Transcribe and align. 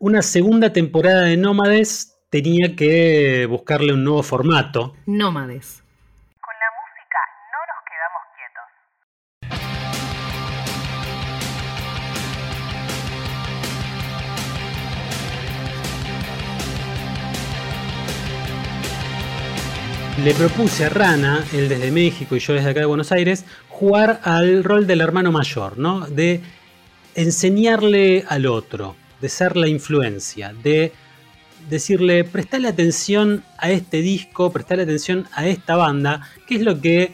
una 0.00 0.22
segunda 0.22 0.72
temporada 0.72 1.22
de 1.22 1.36
Nómades 1.36 2.18
tenía 2.30 2.74
que 2.76 3.46
buscarle 3.46 3.92
un 3.92 4.04
nuevo 4.04 4.22
formato. 4.22 4.94
Nómades. 5.06 5.82
Con 6.40 6.54
la 6.58 6.66
música 6.80 7.18
no 7.52 7.58
nos 7.68 7.84
quedamos 7.90 8.22
quietos. 20.16 20.24
Le 20.24 20.34
propuse 20.34 20.86
a 20.86 20.88
Rana, 20.88 21.44
él 21.52 21.68
desde 21.68 21.90
México 21.90 22.34
y 22.34 22.38
yo 22.38 22.54
desde 22.54 22.70
acá 22.70 22.80
de 22.80 22.86
Buenos 22.86 23.12
Aires, 23.12 23.44
jugar 23.68 24.20
al 24.24 24.64
rol 24.64 24.86
del 24.86 25.02
hermano 25.02 25.32
mayor, 25.32 25.76
¿no? 25.76 26.06
De 26.06 26.40
enseñarle 27.14 28.24
al 28.26 28.46
otro, 28.46 28.96
de 29.22 29.28
ser 29.28 29.56
la 29.56 29.68
influencia, 29.68 30.52
de 30.52 30.92
decirle, 31.70 32.24
prestale 32.24 32.68
atención 32.68 33.44
a 33.56 33.70
este 33.70 34.02
disco, 34.02 34.52
prestale 34.52 34.82
atención 34.82 35.28
a 35.32 35.46
esta 35.46 35.76
banda, 35.76 36.28
que 36.46 36.56
es 36.56 36.62
lo 36.62 36.80
que 36.80 37.12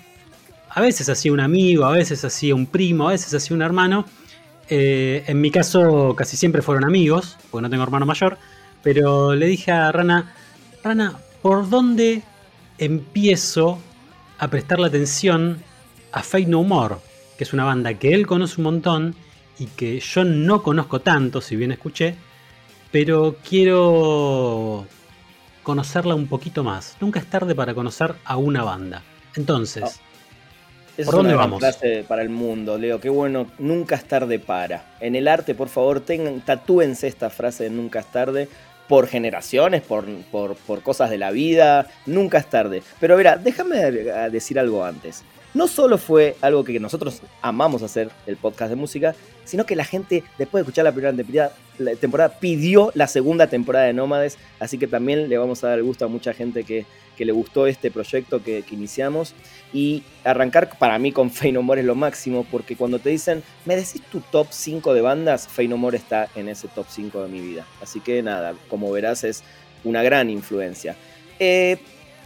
a 0.71 0.81
veces 0.81 1.09
hacía 1.11 1.33
un 1.33 1.41
amigo, 1.41 1.85
a 1.85 1.93
veces 1.93 2.25
hacía 2.25 2.55
un 2.55 2.67
primo, 2.67 3.09
a 3.09 3.13
veces 3.13 3.33
hacía 3.35 3.55
un 3.55 3.63
hermano. 3.63 4.07
Eh, 4.71 5.23
en 5.27 5.41
mi 5.41 5.51
caso 5.51 6.15
casi 6.17 6.37
siempre 6.39 6.63
fueron 6.63 6.85
amigos, 6.85 7.37
porque 7.51 7.63
no 7.63 7.71
tengo 7.71 7.83
hermano 7.83 8.07
mayor, 8.07 8.39
pero 8.83 9.35
le 9.35 9.47
dije 9.47 9.71
a 9.71 9.93
Rana, 9.93 10.33
Rana, 10.83 11.19
¿por 11.43 11.69
dónde 11.69 12.23
empiezo 12.79 13.79
a 14.39 14.49
prestarle 14.49 14.87
atención 14.87 15.63
a 16.13 16.23
Fate 16.23 16.47
No 16.47 16.63
More? 16.63 16.97
Que 17.37 17.45
es 17.45 17.53
una 17.53 17.65
banda 17.65 17.95
que 17.95 18.15
él 18.15 18.27
conoce 18.27 18.55
un 18.59 18.65
montón 18.65 19.15
y 19.59 19.67
que 19.67 20.01
yo 20.01 20.25
no 20.25 20.63
conozco 20.63 21.01
tanto, 21.01 21.41
si 21.41 21.57
bien 21.57 21.73
escuché, 21.73 22.15
pero 22.91 23.37
quiero 23.47 24.87
conocerla 25.63 26.15
un 26.15 26.27
poquito 26.29 26.65
más. 26.65 26.97
Nunca 27.01 27.19
es 27.21 27.27
tarde 27.27 27.55
para 27.55 27.75
conocer 27.75 28.15
a 28.25 28.37
una 28.37 28.63
banda. 28.63 29.03
Entonces, 29.37 30.01
Esa 30.97 31.11
¿Por 31.11 31.15
es 31.15 31.17
dónde 31.17 31.35
vamos? 31.35 31.63
para 32.09 32.23
el 32.23 32.29
mundo, 32.31 32.79
Leo. 32.79 33.01
Qué 33.01 33.09
bueno, 33.11 33.47
nunca 33.59 33.95
es 33.97 34.05
tarde 34.05 34.39
para. 34.39 34.97
En 35.01 35.15
el 35.15 35.29
arte, 35.29 35.55
por 35.55 35.69
favor, 35.69 36.01
tengan, 36.01 36.41
tatúense 36.41 37.07
esta 37.07 37.31
frase 37.31 37.65
de 37.65 37.71
nunca 37.71 38.01
es 38.01 38.07
tarde. 38.11 38.49
Por 38.89 39.07
generaciones, 39.07 39.83
por, 39.83 40.07
por, 40.31 40.57
por 40.57 40.83
cosas 40.83 41.11
de 41.11 41.19
la 41.19 41.31
vida, 41.31 41.87
nunca 42.07 42.39
es 42.39 42.49
tarde. 42.49 42.83
Pero 42.99 43.17
verá, 43.17 43.37
déjame 43.37 43.77
decir 44.31 44.59
algo 44.59 44.83
antes. 44.85 45.23
No 45.59 45.67
solo 45.67 45.99
fue 45.99 46.37
algo 46.41 46.63
que 46.63 46.79
nosotros 46.79 47.21
amamos 47.43 47.83
hacer, 47.83 48.13
el 48.29 48.37
podcast 48.37 48.71
de 48.71 48.77
música, 48.77 49.17
sino 49.45 49.67
que 49.67 49.75
la 49.75 49.85
gente, 49.85 50.23
después 50.39 50.61
de 50.61 50.71
escuchar 50.71 50.85
la 50.85 50.93
primera 50.93 51.51
temporada, 52.01 52.39
pidió 52.39 52.93
la 52.95 53.09
segunda 53.09 53.49
temporada 53.49 53.87
de 53.87 53.93
Nómades. 53.93 54.39
Así 54.61 54.79
que 54.79 54.87
también 54.87 55.29
le 55.29 55.37
vamos 55.37 55.65
a 55.65 55.71
dar 55.71 55.83
gusto 55.83 56.05
a 56.05 56.09
mucha 56.09 56.33
gente 56.33 56.63
que, 56.63 56.87
que 57.17 57.25
le 57.25 57.33
gustó 57.33 57.67
este 57.67 57.91
proyecto 57.91 58.41
que, 58.41 58.63
iniciamos. 58.71 59.35
Y 59.73 60.05
arrancar 60.23 60.79
para 60.79 60.97
mí 61.01 61.11
con 61.11 61.29
Fey 61.29 61.51
No 61.51 61.63
More 61.63 61.81
es 61.81 61.87
lo 61.89 61.97
máximo, 61.97 62.47
porque 62.49 62.77
cuando 62.77 63.01
te 63.01 63.11
dicen, 63.11 63.43
¿me 63.65 63.75
decís 63.75 64.01
tu 64.13 64.21
top 64.21 64.47
5 64.51 64.95
de 64.95 65.01
bandas? 65.01 65.49
Fey 65.49 65.67
More 65.67 65.97
está 65.97 66.29
en 66.37 66.49
ese 66.49 66.69
top 66.69 66.87
5 66.89 67.25
de 67.25 67.29
mi 67.29 67.41
vida. 67.41 67.67
Así 67.83 67.99
que 67.99 68.23
nada, 68.23 68.55
como 68.71 68.93
verás 68.93 69.25
es 69.25 69.43
una 69.83 70.05
gran 70.05 70.31
influencia. 70.31 70.95
Eh, 71.41 71.79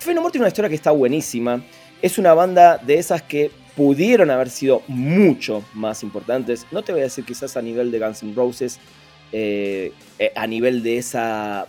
More 0.05 0.31
tiene 0.31 0.43
una 0.43 0.49
historia 0.49 0.69
que 0.69 0.75
está 0.75 0.91
buenísima. 0.91 1.63
Es 2.03 2.19
una 2.19 2.35
banda 2.35 2.79
de 2.79 2.99
esas 2.99 3.23
que 3.23 3.53
pudieron 3.77 4.31
haber 4.31 4.51
sido 4.51 4.83
mucho 4.89 5.65
más 5.73 6.03
importantes. 6.03 6.67
No 6.73 6.83
te 6.83 6.91
voy 6.91 7.01
a 7.01 7.05
decir 7.05 7.25
quizás 7.25 7.57
a 7.57 7.63
nivel 7.63 7.93
de 7.93 8.01
Guns 8.01 8.25
N' 8.25 8.35
Roses, 8.35 8.81
eh, 9.31 9.93
eh, 10.19 10.33
a 10.35 10.47
nivel 10.49 10.83
de 10.83 10.99
esa 10.99 11.67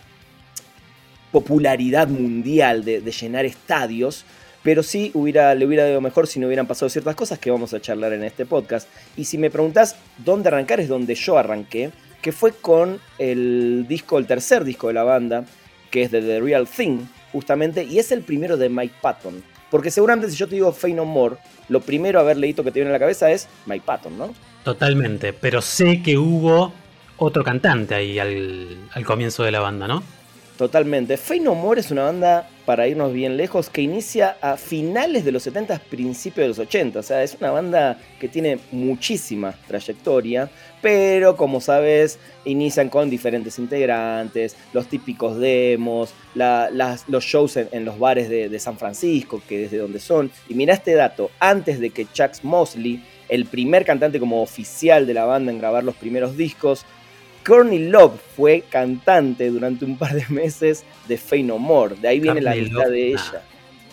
popularidad 1.30 2.08
mundial 2.08 2.84
de, 2.84 3.00
llenar 3.00 3.44
estadios, 3.44 4.24
pero 4.62 4.82
sí 4.82 5.12
le 5.14 5.20
hubiera 5.20 5.88
ido 5.88 6.00
mejor 6.00 6.26
si 6.26 6.40
no 6.40 6.46
hubieran 6.46 6.66
pasado 6.66 6.88
ciertas 6.88 7.14
cosas 7.14 7.38
que 7.38 7.50
vamos 7.50 7.72
a 7.72 7.80
charlar 7.80 8.12
en 8.12 8.24
este 8.24 8.44
podcast. 8.44 8.88
Y 9.16 9.24
si 9.24 9.38
me 9.38 9.50
preguntás 9.50 9.96
dónde 10.18 10.48
arrancar, 10.48 10.80
es 10.80 10.88
donde 10.88 11.14
yo 11.14 11.38
arranqué, 11.38 11.90
que 12.22 12.32
fue 12.32 12.52
con 12.52 13.00
el 13.18 13.86
disco, 13.88 14.18
el 14.18 14.26
tercer 14.26 14.64
disco 14.64 14.88
de 14.88 14.94
la 14.94 15.04
banda, 15.04 15.44
que 15.90 16.02
es 16.02 16.10
de 16.10 16.22
The 16.22 16.40
Real 16.40 16.66
Thing, 16.66 17.06
justamente, 17.32 17.84
y 17.84 17.98
es 17.98 18.10
el 18.10 18.22
primero 18.22 18.56
de 18.56 18.68
Mike 18.68 18.94
Patton. 19.00 19.53
Porque 19.74 19.90
seguramente 19.90 20.30
si 20.30 20.36
yo 20.36 20.46
te 20.46 20.54
digo 20.54 20.70
Fey 20.70 20.92
No 20.92 21.04
More, 21.04 21.34
lo 21.68 21.80
primero 21.80 22.20
a 22.20 22.22
ver 22.22 22.36
leído 22.36 22.62
que 22.62 22.70
te 22.70 22.78
viene 22.78 22.90
a 22.90 22.92
la 22.92 23.00
cabeza 23.00 23.32
es 23.32 23.48
Mike 23.66 23.82
Patton, 23.84 24.16
¿no? 24.16 24.32
totalmente. 24.62 25.32
Pero 25.32 25.60
sé 25.60 26.00
que 26.00 26.16
hubo 26.16 26.72
otro 27.16 27.42
cantante 27.42 27.96
ahí 27.96 28.20
al 28.20 29.04
comienzo 29.04 29.42
de 29.42 29.50
la 29.50 29.58
banda, 29.58 29.88
¿no? 29.88 30.04
Totalmente. 30.56 31.16
Fey 31.16 31.40
No 31.40 31.56
More 31.56 31.80
es 31.80 31.90
una 31.90 32.04
banda, 32.04 32.48
para 32.64 32.86
irnos 32.86 33.12
bien 33.12 33.36
lejos, 33.36 33.68
que 33.68 33.82
inicia 33.82 34.36
a 34.40 34.56
finales 34.56 35.24
de 35.24 35.32
los 35.32 35.42
70, 35.42 35.80
principios 35.90 36.44
de 36.44 36.48
los 36.48 36.58
80. 36.60 37.00
O 37.00 37.02
sea, 37.02 37.24
es 37.24 37.36
una 37.40 37.50
banda 37.50 37.98
que 38.20 38.28
tiene 38.28 38.60
muchísima 38.70 39.52
trayectoria, 39.66 40.48
pero 40.80 41.36
como 41.36 41.60
sabes, 41.60 42.20
inician 42.44 42.88
con 42.88 43.10
diferentes 43.10 43.58
integrantes, 43.58 44.54
los 44.72 44.86
típicos 44.86 45.38
demos, 45.40 46.14
la- 46.36 46.70
las- 46.70 47.08
los 47.08 47.24
shows 47.24 47.56
en, 47.56 47.84
los 47.84 47.98
bares 47.98 48.28
de, 48.28 48.48
de 48.48 48.58
San 48.60 48.78
Francisco, 48.78 49.42
que 49.48 49.64
es 49.64 49.72
de 49.72 49.78
donde 49.78 49.98
son. 49.98 50.30
Y 50.48 50.54
mira 50.54 50.74
este 50.74 50.94
dato, 50.94 51.32
antes 51.40 51.80
de 51.80 51.90
que 51.90 52.06
Chuck 52.12 52.30
Mosley, 52.44 53.02
el 53.28 53.46
primer 53.46 53.84
cantante 53.84 54.20
como 54.20 54.40
oficial 54.40 55.04
de 55.04 55.14
la 55.14 55.24
banda 55.24 55.50
en 55.50 55.58
grabar 55.58 55.82
los 55.82 55.96
primeros 55.96 56.36
discos, 56.36 56.86
Courtney 57.44 57.88
Love 57.88 58.18
fue 58.36 58.64
cantante 58.68 59.50
durante 59.50 59.84
un 59.84 59.96
par 59.96 60.14
de 60.14 60.24
meses 60.28 60.84
de 61.06 61.16
Fey 61.16 61.42
No 61.42 61.58
More. 61.58 61.96
De 61.96 62.08
ahí 62.08 62.20
viene 62.20 62.40
la 62.40 62.52
amistad 62.52 62.84
Love, 62.84 62.90
de 62.90 63.12
nah. 63.12 63.20
ella. 63.20 63.42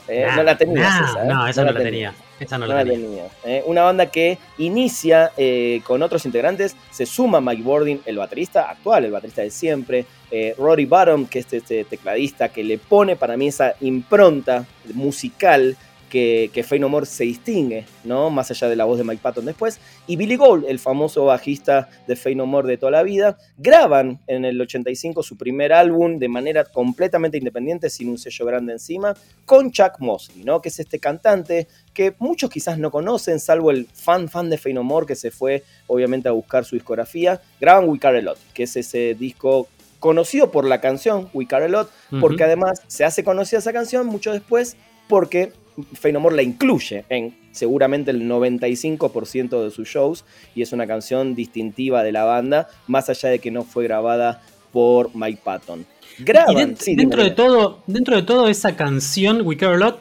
Eh, 0.08 0.26
Nah, 0.28 0.36
no 0.36 0.44
la 0.44 0.58
tenías 0.58 1.02
nah, 1.02 1.10
esa, 1.10 1.24
¿eh? 1.24 1.28
No, 1.28 1.48
esa 1.48 1.64
no, 1.64 1.72
la 1.72 1.80
tenía. 1.80 2.14
Esa 2.40 2.58
no 2.58 2.68
No 2.68 2.74
la 2.74 2.84
tenía. 2.84 3.28
¿eh? 3.46 3.64
Una 3.68 3.84
banda 3.84 4.08
que 4.08 4.38
inicia 4.58 5.32
eh, 5.38 5.82
con 5.86 6.02
otros 6.02 6.26
integrantes, 6.26 6.76
se 6.90 7.06
suma 7.06 7.40
Mike 7.40 7.62
Bordin, 7.62 8.02
el 8.06 8.18
baterista 8.18 8.70
actual, 8.70 9.06
el 9.06 9.12
baterista 9.12 9.44
de 9.44 9.52
siempre, 9.52 10.06
eh, 10.32 10.56
Rory 10.58 10.86
Bottom, 10.86 11.28
que 11.28 11.40
es 11.40 11.54
este 11.54 11.84
tecladista 11.84 12.50
que 12.50 12.64
le 12.64 12.80
pone 12.80 13.16
para 13.16 13.38
mí 13.38 13.48
esa 13.48 13.76
impronta 13.82 14.66
musical 14.94 15.78
que, 16.12 16.52
que 16.54 16.64
Fey 16.64 16.78
No 16.78 16.90
More 16.90 17.06
se 17.06 17.24
distingue, 17.24 17.86
¿no? 18.04 18.30
Más 18.30 18.52
allá 18.52 18.68
de 18.68 18.76
la 18.76 18.84
voz 18.84 18.98
de 18.98 19.06
Mike 19.06 19.22
Patton 19.24 19.46
después. 19.46 19.80
Y 20.08 20.18
Billy 20.18 20.36
Gold, 20.36 20.66
el 20.68 20.78
famoso 20.78 21.26
bajista 21.26 21.90
de 22.06 22.36
No 22.36 22.46
More 22.46 22.68
de 22.68 22.78
toda 22.78 22.92
la 22.92 23.02
vida, 23.02 23.38
graban 23.58 24.20
en 24.28 24.44
el 24.44 24.60
85 24.60 25.24
su 25.24 25.38
primer 25.38 25.72
álbum 25.72 26.20
de 26.20 26.28
manera 26.28 26.66
completamente 26.66 27.38
independiente, 27.38 27.90
sin 27.90 28.10
un 28.10 28.18
sello 28.18 28.46
grande 28.46 28.74
encima, 28.74 29.16
con 29.46 29.72
Chuck 29.72 30.00
Mosley, 30.00 30.44
¿no? 30.44 30.62
Que 30.62 30.68
es 30.68 30.80
este 30.82 31.00
cantante 31.00 31.68
que 31.94 32.14
muchos 32.20 32.50
quizás 32.50 32.78
no 32.78 32.92
conocen, 32.92 33.40
salvo 33.40 33.72
el 33.72 33.88
fan 33.88 34.28
fan 34.28 34.50
de 34.50 34.60
No 34.74 34.84
More 34.84 35.08
que 35.08 35.16
se 35.16 35.32
fue 35.32 35.64
obviamente 35.88 36.28
a 36.28 36.34
buscar 36.34 36.66
su 36.66 36.76
discografía. 36.76 37.42
Graban 37.62 37.88
We 37.88 38.00
Care 38.00 38.20
A 38.20 38.22
Lot, 38.22 38.38
que 38.54 38.64
es 38.64 38.76
ese 38.76 39.16
disco 39.16 39.70
conocido 40.02 40.52
por 40.52 40.66
la 40.66 40.82
canción 40.82 41.30
We 41.34 41.48
Care 41.48 41.66
A 41.66 41.70
Lot, 41.70 41.90
porque 42.20 42.44
además 42.44 42.82
se 42.88 43.06
hace 43.06 43.24
conocida 43.24 43.60
esa 43.60 43.72
canción 43.72 44.08
mucho 44.08 44.34
después 44.34 44.76
porque 45.08 45.54
Fey 45.94 46.12
No 46.12 46.20
More 46.20 46.36
la 46.36 46.44
incluye 46.44 47.06
en 47.10 47.36
seguramente 47.52 48.12
el 48.12 48.28
95% 48.30 49.64
de 49.64 49.72
sus 49.72 49.88
shows 49.88 50.26
y 50.56 50.62
es 50.62 50.72
una 50.74 50.88
canción 50.88 51.36
distintiva 51.36 52.04
de 52.04 52.12
la 52.12 52.24
banda, 52.24 52.70
más 52.88 53.10
allá 53.10 53.30
de 53.30 53.40
que 53.40 53.52
no 53.52 53.64
fue 53.64 53.84
grabada 53.86 54.42
por 54.72 55.16
Mike 55.16 55.42
Patton. 55.44 55.86
Graban, 56.20 56.56
Y 56.58 56.60
dent- 56.62 56.78
sí, 56.78 56.96
dentro, 56.96 57.24
de 57.24 57.32
todo, 57.32 57.80
dentro 57.88 58.16
de 58.16 58.24
todo, 58.24 58.48
esa 58.48 58.76
canción, 58.76 59.42
We 59.46 59.58
Care 59.58 59.76
a 59.76 59.78
Lot, 59.78 60.00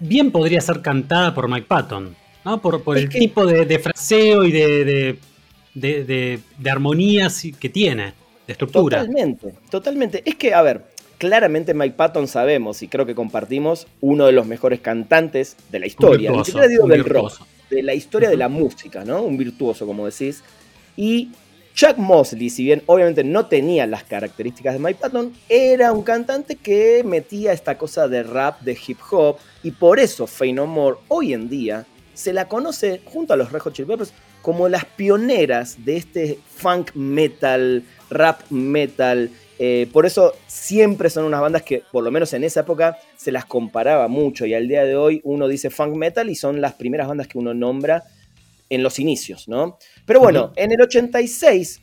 bien 0.00 0.30
podría 0.30 0.60
ser 0.60 0.82
cantada 0.82 1.34
por 1.34 1.48
Mike 1.48 1.66
Patton, 1.68 2.14
¿no? 2.44 2.60
Por, 2.60 2.82
por 2.82 2.98
el 2.98 3.08
que- 3.08 3.18
tipo 3.18 3.46
de, 3.46 3.64
de 3.66 3.78
fraseo 3.78 4.44
y 4.44 4.52
de, 4.52 4.84
de, 4.84 5.18
de- 5.74 6.04
de- 6.04 6.40
de 6.58 6.70
armonías 6.70 7.42
que 7.58 7.68
tiene, 7.68 8.14
de 8.46 8.52
estructura. 8.52 8.98
Totalmente, 9.00 9.54
totalmente. 9.70 10.22
Es 10.24 10.34
que, 10.36 10.52
a 10.54 10.62
ver, 10.62 10.84
claramente 11.18 11.74
Mike 11.74 11.96
Patton 11.96 12.28
sabemos 12.28 12.82
y 12.82 12.88
creo 12.88 13.04
que 13.04 13.14
compartimos 13.14 13.86
uno 14.00 14.26
de 14.26 14.32
los 14.32 14.46
mejores 14.46 14.80
cantantes 14.80 15.56
de 15.70 15.80
la 15.80 15.86
historia. 15.86 16.30
Ni 16.30 16.44
siquiera 16.44 16.68
digo 16.68 16.86
del 16.86 17.04
rock, 17.04 17.40
de 17.68 17.82
la 17.82 17.94
historia 17.94 18.30
de 18.30 18.36
la 18.36 18.48
música, 18.48 19.04
¿no? 19.04 19.22
Un 19.22 19.36
virtuoso, 19.36 19.86
como 19.86 20.06
decís. 20.06 20.42
Y 20.96 21.30
Chuck 21.74 21.96
Mosley, 21.98 22.50
si 22.50 22.64
bien 22.64 22.82
obviamente 22.86 23.22
no 23.22 23.46
tenía 23.46 23.86
las 23.86 24.04
características 24.04 24.74
de 24.74 24.80
Mike 24.80 24.98
Patton, 25.00 25.32
era 25.48 25.92
un 25.92 26.02
cantante 26.02 26.56
que 26.56 27.02
metía 27.04 27.52
esta 27.52 27.76
cosa 27.76 28.08
de 28.08 28.22
rap, 28.22 28.60
de 28.62 28.76
hip 28.86 28.98
hop, 29.10 29.36
y 29.62 29.72
por 29.72 29.98
eso 29.98 30.26
Fey 30.26 30.52
No 30.52 30.66
More 30.66 30.96
hoy 31.08 31.34
en 31.34 31.48
día 31.48 31.86
se 32.14 32.32
la 32.32 32.48
conoce 32.48 33.00
junto 33.04 33.32
a 33.32 33.36
los 33.36 33.52
Red 33.52 33.60
Hot 33.60 33.74
Chili 33.74 33.86
Peppers 33.86 34.12
como 34.42 34.68
las 34.68 34.84
pioneras 34.84 35.84
de 35.84 35.96
este 35.96 36.38
funk 36.48 36.94
metal, 36.94 37.84
rap 38.10 38.40
metal. 38.50 39.30
Eh, 39.58 39.88
por 39.92 40.06
eso 40.06 40.34
siempre 40.46 41.10
son 41.10 41.24
unas 41.24 41.40
bandas 41.40 41.62
que, 41.62 41.82
por 41.90 42.04
lo 42.04 42.10
menos 42.10 42.32
en 42.32 42.44
esa 42.44 42.60
época, 42.60 42.98
se 43.16 43.32
las 43.32 43.44
comparaba 43.44 44.08
mucho. 44.08 44.46
Y 44.46 44.54
al 44.54 44.68
día 44.68 44.84
de 44.84 44.96
hoy 44.96 45.20
uno 45.24 45.48
dice 45.48 45.70
funk 45.70 45.94
metal 45.96 46.30
y 46.30 46.34
son 46.34 46.60
las 46.60 46.74
primeras 46.74 47.08
bandas 47.08 47.26
que 47.26 47.38
uno 47.38 47.54
nombra 47.54 48.04
en 48.70 48.82
los 48.82 48.98
inicios, 48.98 49.48
¿no? 49.48 49.78
Pero 50.06 50.20
bueno, 50.20 50.52
en 50.56 50.72
el 50.72 50.80
86 50.80 51.80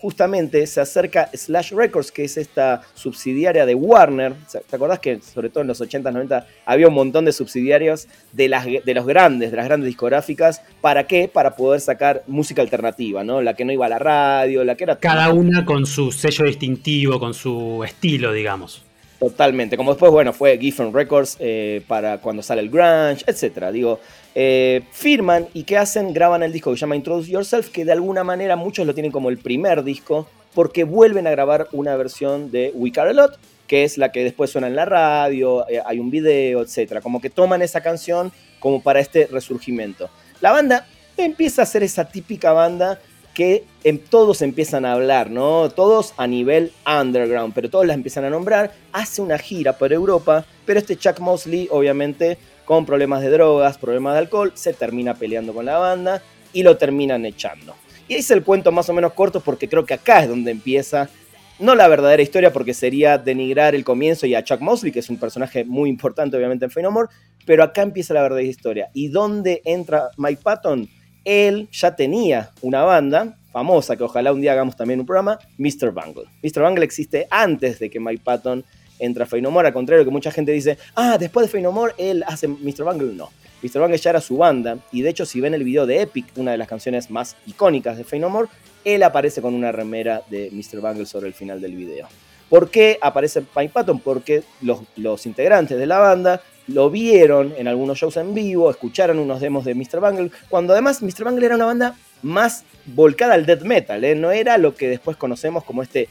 justamente 0.00 0.66
se 0.66 0.80
acerca 0.80 1.30
Slash 1.32 1.72
Records, 1.72 2.12
que 2.12 2.24
es 2.24 2.36
esta 2.36 2.82
subsidiaria 2.94 3.66
de 3.66 3.74
Warner. 3.74 4.34
¿Te 4.68 4.76
acordás 4.76 5.00
que 5.00 5.20
sobre 5.20 5.48
todo 5.48 5.62
en 5.62 5.68
los 5.68 5.80
80s, 5.80 6.12
90 6.12 6.46
había 6.64 6.88
un 6.88 6.94
montón 6.94 7.24
de 7.24 7.32
subsidiarios 7.32 8.08
de, 8.32 8.48
las, 8.48 8.66
de 8.66 8.94
los 8.94 9.06
grandes, 9.06 9.50
de 9.50 9.56
las 9.56 9.66
grandes 9.66 9.86
discográficas? 9.86 10.62
¿Para 10.80 11.06
qué? 11.06 11.28
Para 11.32 11.56
poder 11.56 11.80
sacar 11.80 12.22
música 12.26 12.62
alternativa, 12.62 13.24
¿no? 13.24 13.42
La 13.42 13.54
que 13.54 13.64
no 13.64 13.72
iba 13.72 13.86
a 13.86 13.90
la 13.90 13.98
radio, 13.98 14.64
la 14.64 14.74
que 14.76 14.84
era... 14.84 14.96
Cada 14.98 15.32
una 15.32 15.64
con 15.64 15.86
su 15.86 16.12
sello 16.12 16.44
distintivo, 16.44 17.18
con 17.18 17.34
su 17.34 17.82
estilo, 17.84 18.32
digamos. 18.32 18.82
Totalmente, 19.18 19.78
como 19.78 19.92
después, 19.92 20.12
bueno, 20.12 20.34
fue 20.34 20.58
Giffen 20.58 20.92
Records 20.92 21.38
eh, 21.40 21.82
para 21.88 22.18
cuando 22.18 22.42
sale 22.42 22.60
el 22.60 22.68
grunge, 22.68 23.24
etc. 23.26 23.70
Digo, 23.72 23.98
eh, 24.38 24.82
firman 24.92 25.48
y 25.54 25.62
¿qué 25.62 25.78
hacen? 25.78 26.12
Graban 26.12 26.42
el 26.42 26.52
disco 26.52 26.70
que 26.70 26.76
se 26.76 26.82
llama 26.82 26.94
Introduce 26.94 27.30
Yourself, 27.30 27.70
que 27.70 27.86
de 27.86 27.92
alguna 27.92 28.22
manera 28.22 28.54
muchos 28.54 28.86
lo 28.86 28.92
tienen 28.92 29.10
como 29.10 29.30
el 29.30 29.38
primer 29.38 29.82
disco, 29.82 30.28
porque 30.52 30.84
vuelven 30.84 31.26
a 31.26 31.30
grabar 31.30 31.68
una 31.72 31.96
versión 31.96 32.50
de 32.50 32.70
We 32.74 32.92
Care 32.92 33.10
A 33.10 33.12
Lot, 33.14 33.38
que 33.66 33.84
es 33.84 33.96
la 33.96 34.12
que 34.12 34.24
después 34.24 34.50
suena 34.50 34.66
en 34.66 34.76
la 34.76 34.84
radio, 34.84 35.66
eh, 35.70 35.80
hay 35.86 36.00
un 36.00 36.10
video, 36.10 36.60
etc. 36.60 37.00
Como 37.02 37.22
que 37.22 37.30
toman 37.30 37.62
esa 37.62 37.80
canción 37.80 38.30
como 38.60 38.82
para 38.82 39.00
este 39.00 39.26
resurgimiento. 39.26 40.10
La 40.42 40.52
banda 40.52 40.86
empieza 41.16 41.62
a 41.62 41.66
ser 41.66 41.82
esa 41.82 42.04
típica 42.04 42.52
banda 42.52 43.00
que 43.36 43.64
en, 43.84 43.98
todos 43.98 44.40
empiezan 44.40 44.86
a 44.86 44.94
hablar, 44.94 45.30
¿no? 45.30 45.68
Todos 45.68 46.14
a 46.16 46.26
nivel 46.26 46.72
underground, 46.86 47.52
pero 47.54 47.68
todos 47.68 47.86
las 47.86 47.94
empiezan 47.94 48.24
a 48.24 48.30
nombrar. 48.30 48.72
Hace 48.94 49.20
una 49.20 49.36
gira 49.36 49.74
por 49.74 49.92
Europa, 49.92 50.46
pero 50.64 50.80
este 50.80 50.96
Chuck 50.96 51.20
Mosley, 51.20 51.68
obviamente, 51.70 52.38
con 52.64 52.86
problemas 52.86 53.20
de 53.20 53.28
drogas, 53.28 53.76
problemas 53.76 54.14
de 54.14 54.20
alcohol, 54.20 54.52
se 54.54 54.72
termina 54.72 55.12
peleando 55.12 55.52
con 55.52 55.66
la 55.66 55.76
banda 55.76 56.22
y 56.54 56.62
lo 56.62 56.78
terminan 56.78 57.26
echando. 57.26 57.74
Y 58.08 58.16
hice 58.16 58.32
el 58.32 58.42
cuento 58.42 58.72
más 58.72 58.88
o 58.88 58.94
menos 58.94 59.12
corto 59.12 59.40
porque 59.40 59.68
creo 59.68 59.84
que 59.84 59.92
acá 59.92 60.22
es 60.22 60.30
donde 60.30 60.50
empieza, 60.50 61.10
no 61.58 61.74
la 61.74 61.88
verdadera 61.88 62.22
historia 62.22 62.54
porque 62.54 62.72
sería 62.72 63.18
denigrar 63.18 63.74
el 63.74 63.84
comienzo 63.84 64.26
y 64.26 64.34
a 64.34 64.44
Chuck 64.44 64.62
Mosley, 64.62 64.92
que 64.92 65.00
es 65.00 65.10
un 65.10 65.18
personaje 65.18 65.62
muy 65.66 65.90
importante 65.90 66.38
obviamente 66.38 66.64
en 66.64 66.70
Phenomore, 66.70 67.10
pero 67.44 67.62
acá 67.62 67.82
empieza 67.82 68.14
la 68.14 68.22
verdadera 68.22 68.48
historia. 68.48 68.88
¿Y 68.94 69.08
dónde 69.08 69.60
entra 69.66 70.08
Mike 70.16 70.40
Patton? 70.42 70.88
Él 71.26 71.68
ya 71.72 71.94
tenía 71.94 72.52
una 72.62 72.84
banda 72.84 73.36
famosa, 73.52 73.96
que 73.96 74.04
ojalá 74.04 74.32
un 74.32 74.40
día 74.40 74.52
hagamos 74.52 74.76
también 74.76 75.00
un 75.00 75.06
programa, 75.06 75.38
Mr. 75.58 75.90
Bungle. 75.90 76.24
Mr. 76.42 76.62
Bungle 76.62 76.84
existe 76.84 77.26
antes 77.30 77.78
de 77.80 77.90
que 77.90 77.98
Mike 77.98 78.22
Patton 78.24 78.64
entre 78.98 79.24
a 79.24 79.26
Feynomore, 79.26 79.66
al 79.68 79.74
contrario 79.74 80.04
que 80.04 80.10
mucha 80.10 80.30
gente 80.30 80.52
dice, 80.52 80.78
ah, 80.94 81.18
después 81.18 81.46
de 81.46 81.52
Feynomore 81.52 81.92
él 81.98 82.24
hace 82.26 82.48
Mr. 82.48 82.84
Bungle, 82.84 83.14
no. 83.14 83.30
Mr. 83.62 83.80
Bungle 83.80 83.98
ya 83.98 84.10
era 84.10 84.20
su 84.20 84.36
banda, 84.36 84.78
y 84.92 85.02
de 85.02 85.10
hecho 85.10 85.26
si 85.26 85.40
ven 85.40 85.52
el 85.52 85.64
video 85.64 85.84
de 85.84 86.00
Epic, 86.00 86.26
una 86.36 86.52
de 86.52 86.58
las 86.58 86.68
canciones 86.68 87.10
más 87.10 87.36
icónicas 87.46 87.98
de 87.98 88.04
Feynomore, 88.04 88.48
él 88.84 89.02
aparece 89.02 89.42
con 89.42 89.52
una 89.54 89.72
remera 89.72 90.22
de 90.30 90.50
Mr. 90.52 90.80
Bungle 90.80 91.06
sobre 91.06 91.26
el 91.26 91.34
final 91.34 91.60
del 91.60 91.74
video. 91.74 92.08
¿Por 92.48 92.70
qué 92.70 92.98
aparece 93.02 93.42
Mike 93.56 93.72
Patton? 93.74 93.98
Porque 93.98 94.44
los 94.60 95.26
integrantes 95.26 95.76
de 95.76 95.86
la 95.86 95.98
banda 95.98 96.40
lo 96.68 96.90
vieron 96.90 97.54
en 97.56 97.68
algunos 97.68 97.98
shows 97.98 98.16
en 98.16 98.34
vivo, 98.34 98.70
escucharon 98.70 99.18
unos 99.18 99.40
demos 99.40 99.64
de 99.64 99.74
Mr. 99.74 100.00
Bungle, 100.00 100.30
cuando 100.48 100.72
además 100.72 101.02
Mr. 101.02 101.24
Bungle 101.24 101.46
era 101.46 101.56
una 101.56 101.66
banda 101.66 101.96
más 102.22 102.64
volcada 102.86 103.34
al 103.34 103.46
death 103.46 103.62
metal, 103.62 104.04
¿eh? 104.04 104.14
no 104.14 104.30
era 104.30 104.58
lo 104.58 104.74
que 104.74 104.88
después 104.88 105.16
conocemos 105.16 105.64
como 105.64 105.82
este 105.82 106.08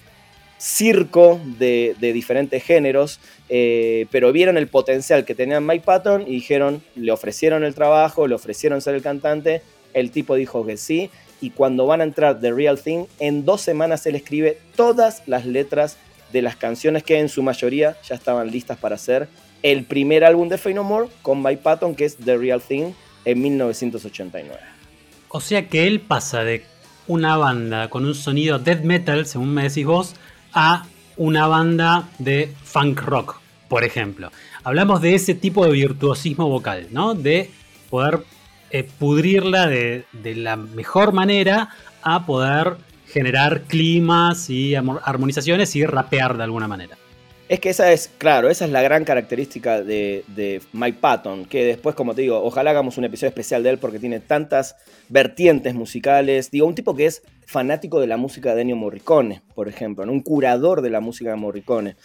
circo 0.57 1.39
de, 1.59 1.95
diferentes 1.99 2.63
géneros, 2.63 3.19
eh, 3.49 4.07
pero 4.11 4.31
vieron 4.31 4.57
el 4.57 4.67
potencial 4.67 5.25
que 5.25 5.35
tenía 5.35 5.59
Mike 5.59 5.83
Patton 5.85 6.23
y 6.23 6.35
dijeron, 6.35 6.81
le 6.95 7.11
ofrecieron 7.11 7.63
el 7.63 7.75
trabajo, 7.75 8.27
le 8.27 8.35
ofrecieron 8.35 8.81
ser 8.81 8.95
el 8.95 9.01
cantante, 9.01 9.61
el 9.93 10.11
tipo 10.11 10.35
dijo 10.35 10.65
que 10.65 10.77
sí, 10.77 11.09
y 11.41 11.49
cuando 11.49 11.85
van 11.85 12.01
a 12.01 12.05
entrar 12.05 12.39
The 12.39 12.51
Real 12.51 12.79
Thing, 12.79 13.05
en 13.19 13.43
dos 13.43 13.61
semanas 13.61 14.05
él 14.05 14.15
escribe 14.15 14.57
todas 14.75 15.23
las 15.27 15.45
letras 15.45 15.97
de 16.31 16.41
las 16.41 16.55
canciones 16.55 17.03
que 17.03 17.19
en 17.19 17.29
su 17.29 17.43
mayoría 17.43 17.97
ya 18.07 18.15
estaban 18.15 18.49
listas 18.49 18.77
para 18.77 18.95
hacer 18.95 19.27
el 19.65 19.83
primer 19.83 20.23
álbum 20.23 20.47
de 20.47 20.59
Fey 20.59 20.75
No 20.75 20.83
More 20.83 21.09
con 21.23 21.41
Mike 21.41 21.63
Patton, 21.63 21.95
que 21.95 22.05
es 22.05 22.17
The 22.17 22.37
Real 22.37 22.61
Thing, 22.61 22.91
en 23.25 23.41
1989. 23.41 24.59
O 25.29 25.41
sea 25.41 25.67
que 25.67 25.87
él 25.87 26.01
pasa 26.01 26.43
de 26.43 26.63
una 27.07 27.35
banda 27.35 27.89
con 27.89 28.05
un 28.05 28.13
sonido 28.13 28.59
death 28.59 28.83
metal, 28.83 29.25
según 29.25 29.55
me 29.55 29.63
decís 29.63 29.87
vos, 29.87 30.13
a 30.53 30.85
una 31.17 31.47
banda 31.47 32.09
de 32.19 32.53
funk 32.63 33.01
rock, 33.01 33.39
por 33.67 33.83
ejemplo. 33.83 34.31
Hablamos 34.63 35.01
de 35.01 35.15
ese 35.15 35.33
tipo 35.33 35.65
de 35.65 35.71
virtuosismo 35.71 36.47
vocal, 36.47 36.89
¿no? 36.91 37.15
De 37.15 37.49
poder 37.89 38.19
eh, 38.69 38.83
pudrirla 38.83 39.65
de, 39.65 40.05
de, 40.11 40.35
la 40.35 40.57
mejor 40.57 41.11
manera 41.11 41.69
a 42.03 42.27
poder 42.27 42.77
generar 43.07 43.63
climas 43.63 44.47
y 44.51 44.75
armonizaciones 44.75 45.75
y 45.75 45.87
rapear 45.87 46.37
de 46.37 46.43
alguna 46.43 46.67
manera. 46.67 46.97
Es 47.47 47.59
que 47.59 47.69
esa 47.69 47.91
es, 47.91 48.09
claro, 48.17 48.49
esa 48.49 48.65
es 48.65 48.71
la 48.71 48.81
gran 48.81 49.05
característica 49.05 49.83
de, 49.83 50.61
Mike 50.73 50.97
Patton, 50.99 51.45
que 51.45 51.63
después, 51.63 51.95
como 51.95 52.15
te 52.15 52.23
digo, 52.23 52.41
ojalá 52.43 52.71
hagamos 52.71 52.97
un 52.97 53.03
episodio 53.03 53.29
especial 53.29 53.61
de 53.61 53.69
él 53.69 53.77
porque 53.77 53.99
tiene 53.99 54.19
tantas 54.19 54.75
vertientes 55.09 55.75
musicales. 55.75 56.49
Digo, 56.49 56.65
un 56.65 56.73
tipo 56.73 56.95
que 56.95 57.05
es 57.05 57.21
fanático 57.45 57.99
de 57.99 58.07
la 58.07 58.17
música 58.17 58.55
de 58.55 58.61
Ennio 58.61 58.75
Morricone, 58.75 59.43
por 59.53 59.67
ejemplo, 59.67 60.03
un 60.11 60.21
curador 60.21 60.81
de 60.81 60.89
la 60.89 61.01
música 61.01 61.29
de 61.29 61.35
Morricone. 61.35 61.95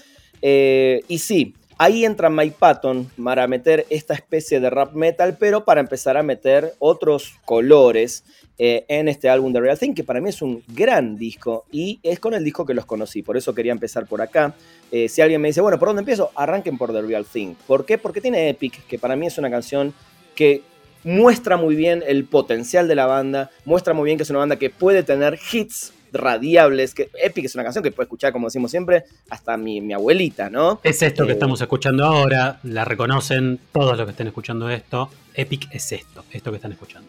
Eh, 0.43 1.01
y 1.09 1.19
sí, 1.19 1.55
ahí 1.81 2.05
entra 2.05 2.29
Mike 2.29 2.57
Patton 2.59 3.11
para 3.25 3.47
meter 3.47 3.87
esta 3.89 4.13
especie 4.13 4.61
de 4.61 4.69
rap 4.69 4.93
metal, 4.93 5.39
pero 5.41 5.65
para 5.65 5.81
empezar 5.81 6.19
a 6.19 6.23
meter 6.23 6.75
otros 6.79 7.37
colores 7.47 8.23
eh, 8.59 8.85
en 8.89 9.09
este 9.09 9.31
álbum 9.31 9.51
de 9.51 9.61
Real 9.61 9.79
Thing, 9.79 9.95
que 9.95 10.05
para 10.05 10.21
mí 10.21 10.29
es 10.29 10.43
un 10.43 10.63
gran 10.69 11.17
disco 11.17 11.65
y 11.73 11.99
es 12.03 12.21
con 12.21 12.35
el 12.35 12.45
disco 12.45 12.67
que 12.67 12.75
los 12.75 12.85
conocí, 12.85 13.23
por 13.23 13.39
eso 13.39 13.55
quería 13.55 13.73
empezar 13.73 14.07
por 14.07 14.21
acá. 14.21 14.55
Eh, 14.93 15.09
si 15.09 15.23
alguien 15.23 15.41
me 15.41 15.49
dice, 15.49 15.63
bueno, 15.63 15.79
¿por 15.79 15.89
dónde 15.89 16.01
empiezo? 16.01 16.31
Arranquen 16.35 16.77
por 16.77 16.93
The 16.93 17.01
Real 17.01 17.25
Thing. 17.25 17.55
¿Por 17.67 17.87
qué? 17.87 17.97
Porque 17.97 18.21
tiene 18.21 18.51
Epic, 18.51 18.87
que 18.87 18.99
para 18.99 19.17
mí 19.17 19.27
es 19.27 19.39
una 19.39 19.49
canción 19.49 19.95
que 20.35 20.61
muestra 21.03 21.57
muy 21.57 21.77
bien 21.77 22.05
el 22.07 22.27
potencial 22.27 22.89
de 22.89 22.95
la 22.95 23.07
banda, 23.07 23.51
muestra 23.65 23.95
muy 23.95 24.05
bien 24.05 24.19
que 24.19 24.25
es 24.25 24.31
una 24.31 24.41
banda 24.41 24.57
que 24.57 24.69
puede 24.69 25.03
tener 25.03 25.39
hits 25.51 25.95
radiables, 26.13 26.95
que 26.95 27.11
Epic 27.23 27.45
es 27.45 27.55
una 27.55 27.65
canción 27.65 27.83
que 27.83 27.91
puede 27.91 28.05
escuchar, 28.05 28.33
como 28.33 28.47
decimos 28.47 28.71
siempre, 28.71 29.05
hasta 29.29 29.57
mi, 29.57 29.93
abuelita, 29.93 30.51
¿no? 30.51 30.81
Es 30.83 31.03
esto 31.03 31.25
que 31.25 31.33
eh, 31.33 31.35
estamos 31.35 31.61
escuchando 31.61 32.05
ahora, 32.05 32.61
la 32.63 32.85
reconocen 32.85 33.59
todos 33.73 33.97
los 33.97 34.07
que 34.07 34.11
estén 34.13 34.27
escuchando 34.27 34.69
esto. 34.71 35.11
Epic 35.35 35.69
es 35.73 35.93
esto, 35.93 36.25
esto 36.33 36.51
que 36.51 36.57
están 36.57 36.73
escuchando. 36.73 37.09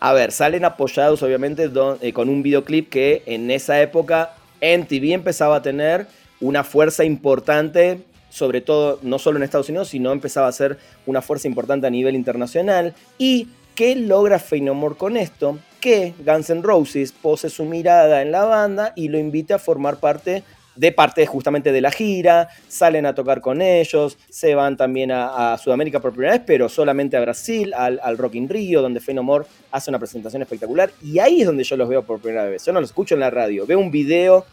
A 0.00 0.12
ver, 0.12 0.32
salen 0.32 0.64
apoyados 0.64 1.22
obviamente 1.22 1.70
eh, 2.00 2.12
con 2.12 2.28
un 2.28 2.42
videoclip 2.42 2.90
que 2.90 3.22
en 3.26 3.50
esa 3.50 3.80
época 3.80 4.34
MTV 4.60 5.12
empezaba 5.12 5.56
a 5.56 5.62
tener 5.62 6.06
una 6.40 6.62
fuerza 6.62 7.04
importante, 7.04 8.00
sobre 8.28 8.60
todo 8.60 8.98
no 9.02 9.18
solo 9.18 9.38
en 9.38 9.44
Estados 9.44 9.68
Unidos, 9.68 9.88
sino 9.88 10.12
empezaba 10.12 10.48
a 10.48 10.52
ser 10.52 10.78
una 11.06 11.22
fuerza 11.22 11.48
importante 11.48 11.86
a 11.86 11.90
nivel 11.90 12.16
internacional. 12.16 12.94
¿Y 13.16 13.48
qué 13.74 13.96
logra 13.96 14.38
Feynomore 14.38 14.96
con 14.96 15.16
esto? 15.16 15.58
Que 15.84 16.14
Guns 16.24 16.48
N' 16.48 16.62
Roses 16.62 17.12
pose 17.12 17.50
su 17.50 17.66
mirada 17.66 18.22
en 18.22 18.32
la 18.32 18.46
banda 18.46 18.94
y 18.96 19.08
lo 19.08 19.18
invita 19.18 19.56
a 19.56 19.58
formar 19.58 19.98
parte 19.98 20.42
de 20.76 20.92
parte 20.92 21.26
justamente 21.26 21.72
de 21.72 21.82
la 21.82 21.90
gira, 21.90 22.48
salen 22.68 23.04
a 23.04 23.14
tocar 23.14 23.42
con 23.42 23.60
ellos, 23.60 24.16
se 24.30 24.54
van 24.54 24.78
también 24.78 25.10
a, 25.12 25.58
Sudamérica 25.62 26.00
por 26.00 26.12
primera 26.12 26.32
vez, 26.32 26.42
pero 26.46 26.70
solamente 26.70 27.18
a 27.18 27.20
Brasil, 27.20 27.74
al, 27.74 28.00
al 28.02 28.16
Rock 28.16 28.32
Rio, 28.48 28.80
donde 28.80 28.98
Fenomore 28.98 29.44
hace 29.72 29.90
una 29.90 29.98
presentación 29.98 30.40
espectacular, 30.40 30.90
y 31.02 31.18
ahí 31.18 31.42
es 31.42 31.46
donde 31.46 31.64
yo 31.64 31.76
los 31.76 31.86
veo 31.86 32.02
por 32.02 32.18
primera 32.18 32.46
vez. 32.46 32.64
Yo 32.64 32.72
no 32.72 32.80
los 32.80 32.88
escucho 32.88 33.12
en 33.12 33.20
la 33.20 33.28
radio, 33.28 33.66
veo 33.66 33.78
un 33.78 33.90
video, 33.90 34.46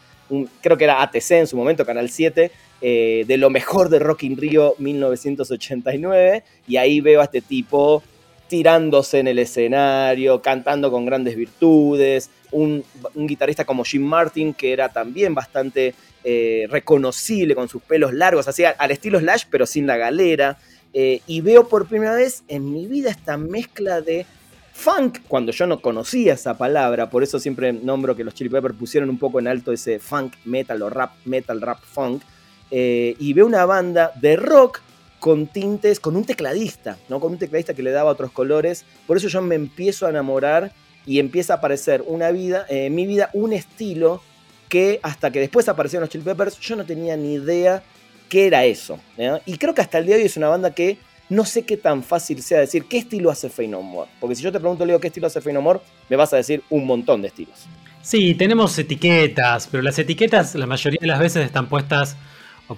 creo 0.59 0.75
que 0.75 0.83
era 0.83 1.01
ATC 1.01 1.31
en 1.31 1.47
su 1.47 1.55
momento, 1.55 1.85
Canal 1.85 2.09
7, 2.09 2.51
eh, 2.81 3.23
de 3.25 3.37
lo 3.37 3.49
mejor 3.49 3.87
de 3.87 3.99
Rock 3.99 4.23
in 4.23 4.35
Rio 4.35 4.75
1989, 4.79 6.43
y 6.67 6.75
ahí 6.75 6.99
veo 6.99 7.21
a 7.21 7.23
este 7.23 7.39
tipo 7.39 8.03
tirándose 8.51 9.19
en 9.19 9.29
el 9.29 9.39
escenario, 9.39 10.41
cantando 10.41 10.91
con 10.91 11.05
grandes 11.05 11.37
virtudes, 11.37 12.29
un, 12.51 12.83
guitarrista 13.15 13.63
como 13.63 13.85
Jim 13.85 14.03
Martin, 14.03 14.53
que 14.53 14.73
era 14.73 14.89
también 14.89 15.33
bastante 15.33 15.95
eh, 16.25 16.67
reconocible 16.69 17.55
con 17.55 17.69
sus 17.69 17.81
pelos 17.81 18.11
largos, 18.11 18.49
así 18.49 18.65
al 18.65 18.91
estilo 18.91 19.21
Slash, 19.21 19.45
pero 19.49 19.65
sin 19.65 19.87
la 19.87 19.95
galera. 19.95 20.57
Eh, 20.93 21.21
y 21.27 21.39
veo 21.39 21.69
por 21.69 21.87
primera 21.87 22.13
vez 22.13 22.43
en 22.49 22.73
mi 22.73 22.87
vida 22.87 23.09
esta 23.09 23.37
mezcla 23.37 24.01
de 24.01 24.25
funk, 24.73 25.19
cuando 25.29 25.53
yo 25.53 25.65
no 25.65 25.81
conocía 25.81 26.33
esa 26.33 26.57
palabra, 26.57 27.09
por 27.09 27.23
eso 27.23 27.39
siempre 27.39 27.71
nombro 27.71 28.17
que 28.17 28.25
los 28.25 28.33
Chili 28.33 28.49
Peppers 28.49 28.75
pusieron 28.75 29.09
un 29.09 29.17
poco 29.17 29.39
en 29.39 29.47
alto 29.47 29.71
ese 29.71 29.97
funk 29.99 30.33
metal 30.43 30.81
o 30.81 30.89
rap 30.89 31.13
metal, 31.23 31.61
rap 31.61 31.79
funk. 31.81 32.21
Eh, 32.69 33.15
y 33.17 33.31
veo 33.31 33.45
una 33.45 33.65
banda 33.65 34.11
de 34.19 34.35
rock 34.35 34.81
con 35.21 35.45
tintes, 35.45 35.99
con 35.99 36.15
un 36.15 36.25
tecladista, 36.25 36.97
¿no? 37.07 37.19
Con 37.19 37.33
un 37.33 37.37
tecladista 37.37 37.75
que 37.75 37.83
le 37.83 37.91
daba 37.91 38.09
otros 38.09 38.31
colores. 38.31 38.85
Por 39.05 39.17
eso 39.17 39.27
yo 39.27 39.39
me 39.43 39.53
empiezo 39.53 40.07
a 40.07 40.09
enamorar 40.09 40.73
y 41.05 41.19
empieza 41.19 41.53
a 41.53 41.57
aparecer 41.57 42.03
una 42.07 42.31
vida, 42.31 42.65
en 42.69 42.95
mi 42.95 43.05
vida 43.05 43.29
un 43.33 43.53
estilo 43.53 44.23
que 44.67 44.99
hasta 45.03 45.29
que 45.29 45.39
después 45.39 45.69
aparecieron 45.69 46.01
los 46.01 46.09
Chili 46.09 46.23
Peppers, 46.23 46.59
yo 46.59 46.75
no 46.75 46.85
tenía 46.85 47.15
ni 47.17 47.35
idea 47.35 47.83
qué 48.29 48.47
era 48.47 48.65
eso. 48.65 48.99
Y 49.45 49.59
creo 49.59 49.75
que 49.75 49.81
hasta 49.81 49.99
el 49.99 50.07
día 50.07 50.15
de 50.15 50.23
hoy 50.23 50.25
es 50.25 50.37
una 50.37 50.49
banda 50.49 50.73
que 50.73 50.97
no 51.29 51.45
sé 51.45 51.65
qué 51.65 51.77
tan 51.77 52.01
fácil 52.01 52.41
sea 52.41 52.59
decir 52.59 52.85
qué 52.85 52.97
estilo 52.97 53.29
hace 53.29 53.49
Fey 53.49 53.67
No 53.67 53.83
More. 53.83 54.09
Porque 54.19 54.35
si 54.35 54.41
yo 54.41 54.51
te 54.51 54.59
pregunto, 54.59 54.87
Leo, 54.87 54.99
qué 54.99 55.07
estilo 55.09 55.27
hace 55.27 55.39
Fey 55.39 55.53
No 55.53 55.61
More, 55.61 55.81
me 56.09 56.15
vas 56.15 56.33
a 56.33 56.37
decir 56.37 56.63
un 56.71 56.87
montón 56.87 57.21
de 57.21 57.27
estilos. 57.27 57.67
Sí, 58.01 58.33
tenemos 58.33 58.75
etiquetas, 58.79 59.67
pero 59.69 59.83
las 59.83 59.99
etiquetas 59.99 60.55
la 60.55 60.65
mayoría 60.65 60.97
de 60.99 61.07
las 61.07 61.19
veces 61.19 61.45
están 61.45 61.69
puestas 61.69 62.17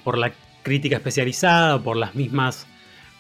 por 0.03 0.17
la 0.17 0.33
crítica 0.63 0.97
especializada 0.97 1.75
o 1.75 1.83
por 1.83 1.97
las 1.97 2.15
mismas 2.15 2.65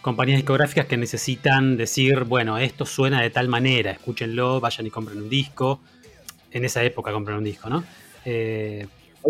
compañías 0.01 0.37
discográficas 0.37 0.85
que 0.85 0.97
necesitan 0.97 1.77
decir, 1.77 2.25
bueno, 2.25 2.57
esto 2.57 2.85
suena 2.85 3.21
de 3.21 3.29
tal 3.29 3.47
manera, 3.47 3.91
escúchenlo, 3.91 4.59
vayan 4.59 4.87
y 4.87 4.89
compren 4.89 5.21
un 5.21 5.29
disco. 5.29 5.79
En 6.51 6.65
esa 6.65 6.83
época 6.83 7.11
compren 7.11 7.37
un 7.37 7.43
disco, 7.43 7.69
¿no? 7.69 7.83
Eh, 8.25 8.85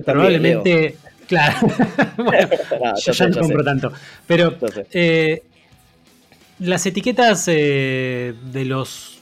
probablemente, 0.06 0.98
claro, 1.28 1.58
yo 3.06 3.12
ya 3.12 3.28
no 3.28 3.40
compro 3.40 3.64
tanto, 3.64 3.94
pero 4.26 4.58
eh, 4.92 5.44
las 6.60 6.86
etiquetas 6.86 7.46
eh, 7.48 8.34
de 8.52 8.66
los 8.66 9.13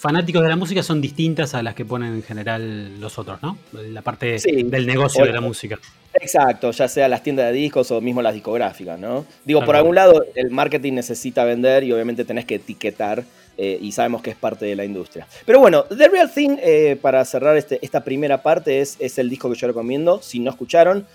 fanáticos 0.00 0.42
de 0.42 0.48
la 0.48 0.56
música 0.56 0.82
son 0.82 1.02
distintas 1.02 1.54
a 1.54 1.62
las 1.62 1.74
que 1.74 1.84
ponen 1.84 2.14
en 2.14 2.22
general 2.22 2.98
los 2.98 3.18
otros, 3.18 3.42
¿no? 3.42 3.58
La 3.72 4.00
parte 4.00 4.38
del 4.38 4.86
negocio 4.86 5.26
de 5.26 5.32
la 5.32 5.42
música. 5.42 5.78
Exacto, 6.14 6.70
ya 6.70 6.88
sea 6.88 7.06
las 7.06 7.22
tiendas 7.22 7.46
de 7.46 7.52
discos 7.52 7.90
o 7.90 8.00
mismo 8.00 8.22
las 8.22 8.32
discográficas, 8.32 8.98
¿no? 8.98 9.26
Digo, 9.44 9.62
por 9.62 9.76
algún 9.76 9.94
lado 9.94 10.24
el 10.34 10.50
marketing 10.50 10.94
necesita 10.94 11.44
vender 11.44 11.84
y 11.84 11.92
obviamente 11.92 12.24
tenés 12.24 12.46
que 12.46 12.54
etiquetar 12.54 13.24
eh, 13.58 13.78
y 13.78 13.92
sabemos 13.92 14.22
que 14.22 14.30
es 14.30 14.36
parte 14.36 14.64
de 14.64 14.74
la 14.74 14.86
industria. 14.86 15.26
Pero 15.44 15.60
bueno, 15.60 15.84
The 15.84 16.08
Real 16.08 16.32
Thing, 16.32 16.56
eh, 16.62 16.96
para 17.00 17.22
cerrar 17.26 17.58
este, 17.58 17.78
esta 17.82 18.02
primera 18.02 18.42
parte, 18.42 18.80
es, 18.80 18.96
es, 19.00 19.18
el 19.18 19.28
disco 19.28 19.50
que 19.50 19.58
yo 19.58 19.66
recomiendo. 19.66 20.22
Si 20.22 20.38
no 20.38 20.50
escucharon, 20.50 21.06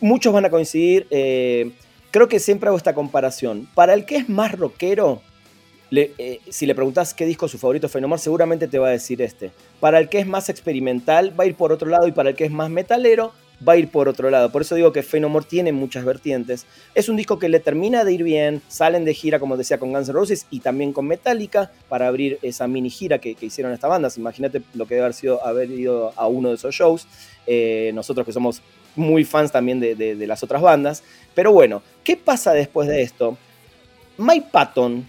muchos 0.00 0.32
van 0.32 0.46
a 0.46 0.50
coincidir. 0.50 1.06
Eh, 1.10 1.72
creo 2.10 2.26
que 2.26 2.40
siempre 2.40 2.68
hago 2.68 2.78
esta 2.78 2.94
comparación. 2.94 3.68
Para 3.74 3.92
el 3.92 4.06
que 4.06 4.16
es 4.16 4.30
más 4.30 4.52
rockero, 4.52 5.20
eh, 5.92 6.40
si 6.48 6.66
le 6.66 6.74
preguntas 6.74 7.14
qué 7.14 7.26
disco 7.26 7.46
es 7.46 7.52
su 7.52 7.58
favorito 7.58 7.88
Fenomor, 7.88 8.18
seguramente 8.18 8.68
te 8.68 8.78
va 8.78 8.88
a 8.88 8.92
decir 8.92 9.20
este. 9.22 9.50
Para 9.80 9.98
el 9.98 10.08
que 10.08 10.18
es 10.18 10.26
más 10.26 10.48
experimental, 10.48 11.38
va 11.38 11.44
a 11.44 11.46
ir 11.46 11.54
por 11.54 11.72
otro 11.72 11.88
lado, 11.88 12.06
y 12.06 12.12
para 12.12 12.30
el 12.30 12.36
que 12.36 12.44
es 12.44 12.50
más 12.50 12.70
metalero, 12.70 13.32
va 13.66 13.74
a 13.74 13.76
ir 13.76 13.90
por 13.90 14.08
otro 14.08 14.30
lado. 14.30 14.50
Por 14.50 14.62
eso 14.62 14.74
digo 14.74 14.92
que 14.92 15.02
Fenomore 15.02 15.46
tiene 15.48 15.72
muchas 15.72 16.04
vertientes. 16.04 16.66
Es 16.94 17.08
un 17.08 17.16
disco 17.16 17.38
que 17.38 17.48
le 17.48 17.60
termina 17.60 18.04
de 18.04 18.12
ir 18.12 18.22
bien, 18.22 18.62
salen 18.68 19.04
de 19.04 19.14
gira, 19.14 19.38
como 19.38 19.56
decía, 19.56 19.78
con 19.78 19.92
Guns 19.92 20.08
N' 20.08 20.14
Roses 20.14 20.46
y 20.50 20.60
también 20.60 20.92
con 20.92 21.06
Metallica 21.06 21.70
para 21.88 22.08
abrir 22.08 22.38
esa 22.42 22.66
mini 22.66 22.90
gira 22.90 23.18
que, 23.18 23.36
hicieron 23.40 23.72
estas 23.72 23.90
bandas. 23.90 24.16
Imagínate 24.16 24.62
lo 24.74 24.86
que 24.86 24.94
debe 24.94 25.06
haber 25.06 25.14
sido 25.14 25.44
haber 25.44 25.70
ido 25.70 26.12
a 26.16 26.26
uno 26.26 26.50
de 26.50 26.54
esos 26.54 26.74
shows. 26.74 27.06
Eh, 27.46 27.90
nosotros 27.94 28.26
que 28.26 28.32
somos 28.32 28.62
muy 28.96 29.24
fans 29.24 29.52
también 29.52 29.80
de, 29.80 29.94
de 29.94 30.26
las 30.26 30.42
otras 30.42 30.62
bandas. 30.62 31.02
Pero 31.34 31.52
bueno, 31.52 31.82
¿qué 32.04 32.16
pasa 32.16 32.52
después 32.52 32.88
de 32.88 33.02
esto? 33.02 33.36
Mike 34.18 34.48
Patton 34.50 35.06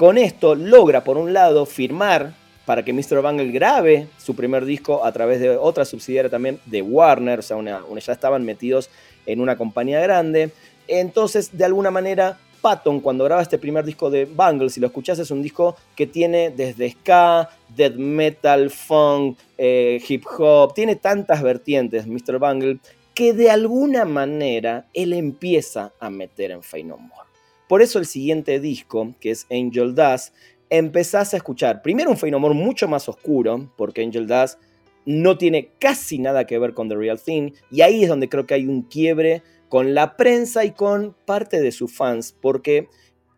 con 0.00 0.16
esto 0.16 0.54
logra, 0.54 1.04
por 1.04 1.18
un 1.18 1.34
lado, 1.34 1.66
firmar 1.66 2.32
para 2.64 2.82
que 2.82 2.94
Mr. 2.94 3.20
Bangle 3.20 3.52
grabe 3.52 4.06
su 4.16 4.34
primer 4.34 4.64
disco 4.64 5.04
a 5.04 5.12
través 5.12 5.40
de 5.40 5.58
otra 5.58 5.84
subsidiaria 5.84 6.30
también 6.30 6.58
de 6.64 6.80
Warner, 6.80 7.40
o 7.40 7.42
sea, 7.42 7.58
ya 7.60 8.12
estaban 8.14 8.42
metidos 8.46 8.88
en 9.26 9.42
una 9.42 9.58
compañía 9.58 10.00
grande. 10.00 10.52
Entonces, 10.88 11.50
de 11.52 11.66
alguna 11.66 11.90
manera, 11.90 12.38
Patton, 12.62 13.00
cuando 13.00 13.24
graba 13.24 13.42
este 13.42 13.58
primer 13.58 13.84
disco 13.84 14.08
de 14.08 14.24
Bangle, 14.24 14.70
si 14.70 14.80
lo 14.80 14.86
escuchás, 14.86 15.18
es 15.18 15.30
un 15.30 15.42
disco 15.42 15.76
que 15.94 16.06
tiene 16.06 16.48
desde 16.48 16.92
ska, 16.92 17.50
death 17.68 17.96
metal, 17.96 18.70
funk, 18.70 19.36
eh, 19.58 20.02
hip 20.08 20.24
hop, 20.38 20.72
tiene 20.72 20.96
tantas 20.96 21.42
vertientes, 21.42 22.06
Mr. 22.06 22.38
Bangle, 22.38 22.78
que 23.12 23.34
de 23.34 23.50
alguna 23.50 24.06
manera 24.06 24.86
él 24.94 25.12
empieza 25.12 25.92
a 26.00 26.08
meter 26.08 26.52
en 26.52 26.62
Fey 26.62 26.84
More. 26.84 27.29
Por 27.70 27.82
eso 27.82 28.00
el 28.00 28.06
siguiente 28.06 28.58
disco, 28.58 29.14
que 29.20 29.30
es 29.30 29.46
Angel 29.48 29.94
Dust, 29.94 30.34
empezás 30.70 31.32
a 31.32 31.36
escuchar 31.36 31.82
primero 31.82 32.10
un 32.10 32.16
Feynomore 32.16 32.52
mucho 32.52 32.88
más 32.88 33.08
oscuro, 33.08 33.72
porque 33.76 34.02
Angel 34.02 34.26
Dust 34.26 34.58
no 35.06 35.38
tiene 35.38 35.70
casi 35.78 36.18
nada 36.18 36.48
que 36.48 36.58
ver 36.58 36.74
con 36.74 36.88
The 36.88 36.96
Real 36.96 37.20
Thing, 37.20 37.52
y 37.70 37.82
ahí 37.82 38.02
es 38.02 38.08
donde 38.08 38.28
creo 38.28 38.44
que 38.44 38.54
hay 38.54 38.66
un 38.66 38.82
quiebre 38.82 39.44
con 39.68 39.94
la 39.94 40.16
prensa 40.16 40.64
y 40.64 40.72
con 40.72 41.14
parte 41.24 41.60
de 41.60 41.70
sus 41.70 41.94
fans, 41.94 42.34
porque 42.40 42.88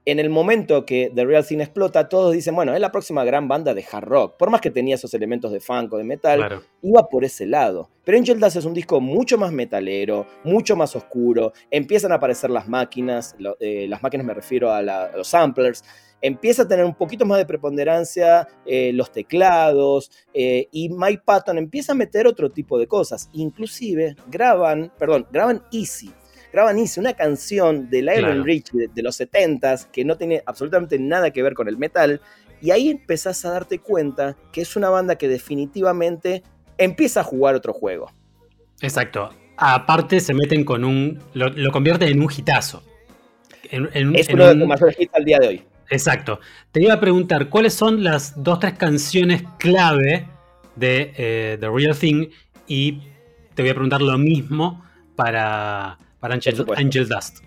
en 0.05 0.19
el 0.19 0.31
momento 0.31 0.85
que 0.85 1.13
The 1.15 1.25
Real 1.25 1.47
Thing 1.47 1.61
explota, 1.61 2.09
todos 2.09 2.33
dicen, 2.33 2.55
bueno, 2.55 2.75
es 2.75 2.81
la 2.81 2.91
próxima 2.91 3.25
gran 3.25 3.47
banda 3.47 3.73
de 3.73 3.85
hard 3.91 4.05
rock. 4.05 4.37
Por 4.37 4.51
más 4.51 4.61
que 4.61 4.71
tenía 4.71 4.97
esos 4.97 5.15
elementos 5.15 5.53
de 5.53 5.61
funk 5.61 5.93
o 5.93 5.99
de 5.99 6.05
metal, 6.05 6.63
iba 6.83 7.09
por 7.09 7.25
ese 7.25 7.47
lado. 7.47 7.89
Pero 8.05 8.19
Angel 8.19 8.41
Dust 8.41 8.57
es 8.57 8.65
un 8.65 8.75
disco 8.75 9.01
mucho 9.01 9.39
más 9.39 9.53
metalero, 9.53 10.27
mucho 10.43 10.75
más 10.75 10.97
oscuro. 10.97 11.53
Empiezan 11.71 12.11
a 12.11 12.17
aparecer 12.17 12.51
las 12.51 12.67
máquinas, 12.69 13.37
eh, 13.61 13.87
las 13.89 14.03
máquinas 14.03 14.27
me 14.27 14.35
refiero 14.35 14.73
a, 14.73 14.83
los 14.83 15.29
samplers. 15.29 15.85
Empieza 16.21 16.63
a 16.63 16.69
tener 16.69 16.85
un 16.85 16.95
poquito 16.95 17.25
más 17.25 17.39
de 17.39 17.47
preponderancia 17.47 18.47
eh, 18.65 18.93
los 18.93 19.11
teclados 19.11 20.11
eh, 20.33 20.69
y 20.71 20.89
Mike 20.89 21.23
Patton 21.25 21.59
empieza 21.59 21.93
a 21.93 21.95
meter 21.97 22.27
otro 22.27 22.51
tipo 22.51 22.79
de 22.79 22.87
cosas. 22.87 23.29
Inclusive 23.33 24.17
graban, 24.29 24.93
perdón, 24.99 25.27
graban 25.33 25.63
Easy, 25.73 26.13
graban 26.53 26.79
Easy, 26.79 27.01
una 27.01 27.15
canción 27.15 27.89
de 27.89 28.03
Lionel 28.03 28.45
Rich 28.45 28.73
de, 28.73 29.03
los 29.03 29.21
70s 29.21 29.87
que 29.91 30.05
no 30.05 30.17
tiene 30.17 30.43
absolutamente 30.47 30.99
nada 30.99 31.31
que 31.31 31.43
ver 31.43 31.55
con 31.55 31.69
el 31.69 31.79
metal. 31.79 32.21
Y 32.61 32.71
ahí 32.71 32.91
empezás 32.91 33.45
a 33.45 33.51
darte 33.51 33.79
cuenta 33.79 34.37
que 34.53 34.61
es 34.61 34.77
una 34.77 34.91
banda 34.91 35.17
que 35.17 35.29
definitivamente 35.29 36.43
empieza 36.79 37.21
a 37.21 37.25
jugar 37.25 37.55
otro 37.55 37.73
juego. 37.73 38.11
Exacto. 38.81 39.31
Aparte 39.57 40.21
se 40.21 40.35
meten 40.35 40.65
con 40.65 40.85
un... 40.85 41.19
lo, 41.35 41.49
lo 41.49 41.73
convierten 41.73 42.09
en 42.09 42.21
un 42.21 42.31
hitazo. 42.31 42.83
es 43.71 44.29
uno 44.29 44.47
de 44.47 44.55
los 44.55 44.69
mayores 44.69 44.97
hits 44.99 45.15
al 45.15 45.25
día 45.25 45.39
de 45.39 45.49
hoy. 45.49 45.65
Exacto. 45.91 46.41
Te 46.71 46.83
iba 46.83 46.95
a 46.95 47.01
preguntar, 47.01 47.49
¿cuáles 47.49 47.75
son 47.75 48.03
las 48.03 48.43
dos, 48.43 48.61
tres 48.61 48.75
canciones 48.75 49.45
clave 49.59 50.27
de 50.77 51.13
eh, 51.17 51.57
The 51.61 51.69
Real 51.69 51.97
Thing? 51.97 52.29
Y 52.67 53.01
te 53.55 53.63
voy 53.63 53.71
a 53.71 53.75
preguntar 53.75 54.01
lo 54.01 54.17
mismo 54.17 54.85
para, 55.17 55.99
para 56.23 56.35
Angel, 56.35 57.09
Dust. 57.09 57.39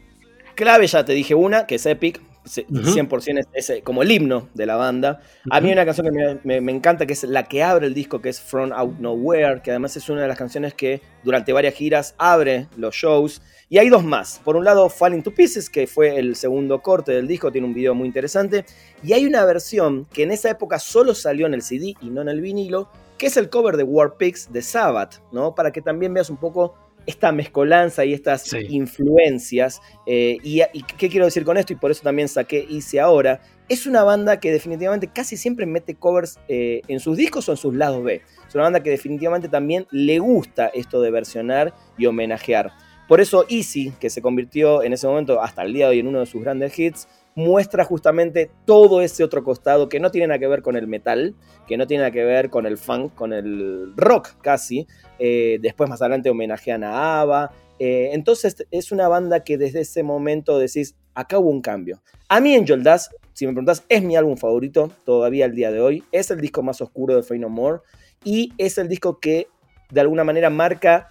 Clave, 0.53 0.86
ya 0.86 1.05
te 1.05 1.13
dije 1.13 1.34
una, 1.34 1.65
que 1.65 1.75
es 1.75 1.86
Epic, 1.86 2.22
100% 2.44 3.48
es, 3.53 3.70
eh, 3.70 3.82
como 3.82 4.03
el 4.03 4.12
himno 4.12 4.50
de 4.53 4.65
la 4.65 4.75
banda. 4.75 5.22
A 5.50 5.62
mí 5.62 5.70
hay 5.70 5.74
una 5.74 5.86
canción 5.86 6.08
que 6.08 6.39
me, 6.44 6.60
me, 6.60 6.72
encanta, 6.74 7.05
que 7.05 7.13
es 7.13 7.24
la 7.24 7.44
que 7.44 7.63
abre 7.63 7.88
el 7.88 7.94
disco, 7.94 8.22
que 8.22 8.27
es 8.27 8.41
From 8.41 8.74
Out 8.74 9.00
Nowhere, 9.00 9.62
que 9.62 9.72
además 9.72 9.96
es 9.96 10.10
una 10.10 10.24
de 10.24 10.27
las 10.27 10.38
canciones 10.38 10.74
que 10.74 11.01
durante 11.24 11.53
varias 11.53 11.74
giras 11.74 12.15
abre 12.17 12.67
los 12.75 12.94
shows. 12.94 13.41
Y 13.70 13.77
hay 13.77 13.88
dos 13.88 14.03
más. 14.03 14.41
Por 14.44 14.58
un 14.58 14.65
lado, 14.65 14.89
Falling 14.89 15.24
to 15.24 15.32
Pieces, 15.32 15.70
que 15.70 15.88
fue 15.88 16.20
el 16.20 16.36
segundo 16.36 16.82
corte 16.82 17.13
del 17.13 17.29
disco, 17.29 17.53
tiene 17.53 17.67
un 17.67 17.74
video 17.74 17.96
muy 17.96 18.08
interesante. 18.08 18.65
Y 19.03 19.13
hay 19.13 19.25
una 19.25 19.46
versión 19.46 20.05
que 20.12 20.24
en 20.24 20.34
esa 20.34 20.50
época 20.50 20.79
solo 20.79 21.15
salió 21.15 21.48
en 21.48 21.53
el 21.53 21.62
CD 21.62 21.96
y 22.01 22.10
no 22.10 22.22
en 22.22 22.27
el 22.27 22.41
vinilo, 22.41 22.89
que 23.17 23.27
es 23.27 23.38
el 23.38 23.50
cover 23.50 23.77
de 23.77 23.84
War 23.84 24.17
Pigs 24.17 24.51
de 24.51 24.62
Sabbath, 24.62 25.22
¿no? 25.32 25.55
Para 25.55 25.72
que 25.72 25.82
también 25.82 26.13
veas 26.13 26.29
un 26.29 26.38
poco 26.38 26.75
esta 27.05 27.31
mezcolanza 27.31 28.05
y 28.05 28.13
estas 28.13 28.51
influencias. 28.69 29.81
Eh, 30.05 30.38
y, 30.43 30.62
qué 30.97 31.09
quiero 31.09 31.25
decir 31.25 31.43
con 31.43 31.57
esto? 31.57 31.74
Y 31.74 31.75
por 31.75 31.91
eso 31.91 32.03
también 32.03 32.27
saqué 32.27 32.65
Hice 32.67 33.00
Ahora. 33.00 33.41
Es 33.67 33.88
una 33.88 34.03
banda 34.03 34.39
que 34.39 34.51
definitivamente 34.51 35.07
casi 35.07 35.38
siempre 35.38 35.65
mete 35.65 35.95
covers 35.95 36.39
eh, 36.47 36.81
en 36.88 37.00
sus 37.00 37.17
discos 37.17 37.50
o 37.50 37.53
en 37.53 37.57
sus 37.57 37.74
lados 37.74 38.03
B. 38.03 38.21
Es 38.47 38.53
una 38.53 38.65
banda 38.65 38.83
que 38.83 38.91
definitivamente 38.91 39.50
también 39.50 39.88
le 39.91 40.19
gusta 40.19 40.67
esto 40.67 41.01
de 41.01 41.12
versionar 41.12 41.74
y 41.97 42.05
homenajear. 42.05 42.71
Por 43.07 43.21
eso 43.21 43.45
Easy, 43.50 43.91
que 44.00 44.09
se 44.09 44.21
convirtió 44.21 44.83
en 44.83 44.93
ese 44.93 45.07
momento 45.07 45.41
hasta 45.41 45.63
el 45.63 45.74
día 45.74 45.85
de 45.85 45.91
hoy 45.91 46.00
en 46.00 46.07
uno 46.07 46.19
de 46.19 46.25
sus 46.25 46.41
grandes 46.41 46.77
hits, 46.77 47.07
muestra 47.35 47.83
justamente 47.83 48.49
todo 48.65 49.01
ese 49.01 49.23
otro 49.23 49.43
costado 49.43 49.89
que 49.89 49.99
no 49.99 50.09
tiene 50.09 50.27
nada 50.27 50.39
que 50.39 50.47
ver 50.47 50.61
con 50.61 50.77
el 50.77 50.87
metal, 50.87 51.35
que 51.67 51.77
no 51.77 51.85
tiene 51.85 52.03
nada 52.03 52.11
que 52.11 52.23
ver 52.23 52.49
con 52.49 52.65
el 52.65 52.77
funk, 52.77 53.13
con 53.13 53.33
el 53.33 53.93
rock 53.95 54.29
casi. 54.41 54.87
Eh, 55.19 55.59
después 55.61 55.89
más 55.89 56.01
adelante 56.01 56.29
homenajean 56.29 56.83
a 56.83 57.21
ABBA. 57.21 57.51
Eh, 57.77 58.11
entonces 58.13 58.65
es 58.71 58.91
una 58.93 59.09
banda 59.09 59.43
que 59.43 59.57
desde 59.57 59.81
ese 59.81 60.01
momento 60.01 60.57
decís, 60.57 60.95
acá 61.13 61.37
hubo 61.37 61.49
un 61.49 61.61
cambio. 61.61 62.01
A 62.29 62.39
mí 62.39 62.55
Angel 62.55 62.83
Dust, 62.83 63.11
si 63.33 63.45
me 63.45 63.51
preguntas, 63.51 63.83
es 63.89 64.01
mi 64.01 64.15
álbum 64.15 64.37
favorito 64.37 64.89
todavía 65.03 65.45
al 65.45 65.53
día 65.53 65.71
de 65.71 65.81
hoy. 65.81 66.03
Es 66.13 66.31
el 66.31 66.39
disco 66.39 66.63
más 66.63 66.79
oscuro 66.79 67.15
de 67.15 67.23
Fey 67.23 67.37
No 67.37 67.49
More 67.49 67.81
y 68.23 68.53
es 68.57 68.77
el 68.77 68.87
disco 68.87 69.19
que 69.19 69.47
de 69.91 70.01
alguna 70.01 70.23
manera 70.23 70.49
marca 70.49 71.09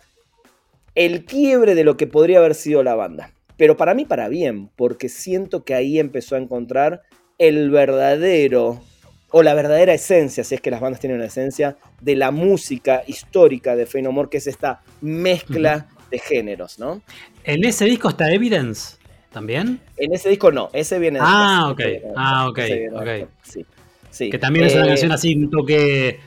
el 0.94 1.24
quiebre 1.26 1.74
de 1.74 1.84
lo 1.84 1.96
que 1.96 2.06
podría 2.06 2.38
haber 2.38 2.54
sido 2.54 2.82
la 2.82 2.94
banda. 2.94 3.34
Pero 3.56 3.76
para 3.76 3.94
mí 3.94 4.04
para 4.04 4.28
bien, 4.28 4.68
porque 4.76 5.08
siento 5.08 5.64
que 5.64 5.75
ahí 5.75 5.99
empezó 5.99 6.34
a 6.34 6.38
encontrar 6.38 7.02
el 7.38 7.70
verdadero 7.70 8.80
o 9.37 9.42
la 9.42 9.54
verdadera 9.54 9.92
esencia, 9.92 10.44
si 10.44 10.54
es 10.54 10.61
que 10.61 10.70
las 10.70 10.80
bandas 10.80 11.00
tienen 11.00 11.16
una 11.16 11.26
esencia, 11.26 11.76
de 12.00 12.14
la 12.14 12.30
música 12.30 13.02
histórica 13.06 13.75
de 13.75 13.84
Fey 13.84 14.04
que 14.30 14.37
es 14.37 14.46
esta 14.46 14.82
mezcla 15.00 15.88
de 16.08 16.20
géneros, 16.20 16.78
¿no? 16.78 17.02
¿En 17.42 17.64
ese 17.64 17.84
disco 17.84 18.11
está 18.11 18.30
Evidence 18.32 18.96
también? 19.32 19.80
En 19.96 20.14
ese 20.14 20.28
disco 20.28 20.52
no, 20.52 20.70
ese 20.73 21.00
viene 21.00 21.18
Ah, 21.20 21.68
ok, 21.73 21.80
ah, 22.16 22.49
ok, 22.49 22.61
Sí, 23.42 23.66
sí. 24.11 24.30
Que 24.30 24.38
también 24.38 24.66
es 24.66 24.75
una 24.76 24.84
eh, 24.84 24.88
canción 24.88 25.11
así, 25.11 25.34
un 25.34 25.50
toque 25.50 26.20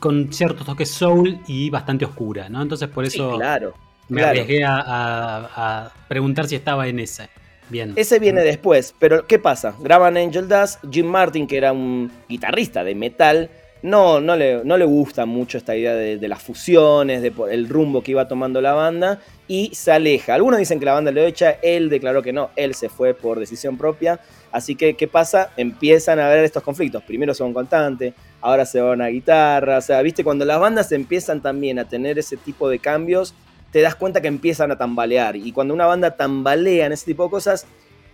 con 0.00 0.32
ciertos 0.32 0.66
toques 0.66 0.90
soul 0.90 1.38
y 1.46 1.70
bastante 1.70 2.04
oscura, 2.04 2.48
¿no? 2.48 2.60
Entonces 2.60 2.88
por 2.88 3.04
eso 3.04 3.36
claro, 3.36 3.74
me 4.10 4.22
arriesgué 4.22 4.62
a, 4.64 5.90
preguntar 6.08 6.46
si 6.46 6.56
estaba 6.56 6.86
en 6.88 6.98
ese. 7.00 7.28
Bien. 7.68 7.92
Ese 7.94 8.18
viene 8.18 8.42
después, 8.42 8.94
pero 8.98 9.26
¿qué 9.28 9.38
pasa? 9.38 9.74
Graban 9.78 10.16
Angel 10.16 10.48
Dust, 10.48 10.80
Jim 10.90 11.06
Martin, 11.06 11.46
que 11.46 11.56
era 11.56 11.72
un 11.72 12.10
guitarrista 12.28 12.82
de 12.82 12.96
metal, 12.96 13.48
no, 13.82 14.20
no, 14.20 14.36
le, 14.36 14.62
no 14.64 14.76
le 14.76 14.84
gusta 14.84 15.24
mucho 15.24 15.56
esta 15.56 15.74
idea 15.74 15.94
de, 15.94 16.28
las 16.28 16.42
fusiones, 16.42 17.22
de 17.22 17.32
el 17.50 17.68
rumbo 17.68 18.02
que 18.02 18.10
iba 18.10 18.28
tomando 18.28 18.60
la 18.60 18.74
banda 18.74 19.20
y 19.48 19.74
se 19.74 19.90
aleja. 19.90 20.34
Algunos 20.34 20.58
dicen 20.58 20.78
que 20.78 20.84
la 20.84 20.92
banda 20.92 21.10
le 21.10 21.26
echa, 21.26 21.52
él 21.62 21.88
declaró 21.88 22.22
que 22.22 22.32
no, 22.32 22.50
él 22.56 22.74
se 22.74 22.88
fue 22.90 23.14
por 23.14 23.40
decisión 23.40 23.78
propia. 23.78 24.20
Así 24.52 24.74
que, 24.74 24.94
¿qué 24.94 25.08
pasa? 25.08 25.52
Empiezan 25.56 26.18
a 26.18 26.26
haber 26.26 26.44
estos 26.44 26.62
conflictos. 26.62 27.02
Primero 27.04 27.32
se 27.32 27.42
va 27.42 27.48
un 27.48 27.54
cantante, 27.54 28.12
ahora 28.42 28.66
se 28.66 28.80
va 28.80 28.92
una 28.92 29.06
guitarra. 29.06 29.78
O 29.78 29.80
sea, 29.80 30.02
viste, 30.02 30.24
cuando 30.24 30.44
las 30.44 30.60
bandas 30.60 30.92
empiezan 30.92 31.40
también 31.40 31.78
a 31.78 31.88
tener 31.88 32.18
ese 32.18 32.36
tipo 32.36 32.68
de 32.68 32.80
cambios, 32.80 33.34
te 33.70 33.80
das 33.80 33.94
cuenta 33.94 34.20
que 34.20 34.28
empiezan 34.28 34.70
a 34.70 34.78
tambalear. 34.78 35.36
Y 35.36 35.52
cuando 35.52 35.74
una 35.74 35.86
banda 35.86 36.16
tambalea 36.16 36.86
en 36.86 36.92
ese 36.92 37.06
tipo 37.06 37.24
de 37.24 37.30
cosas, 37.30 37.66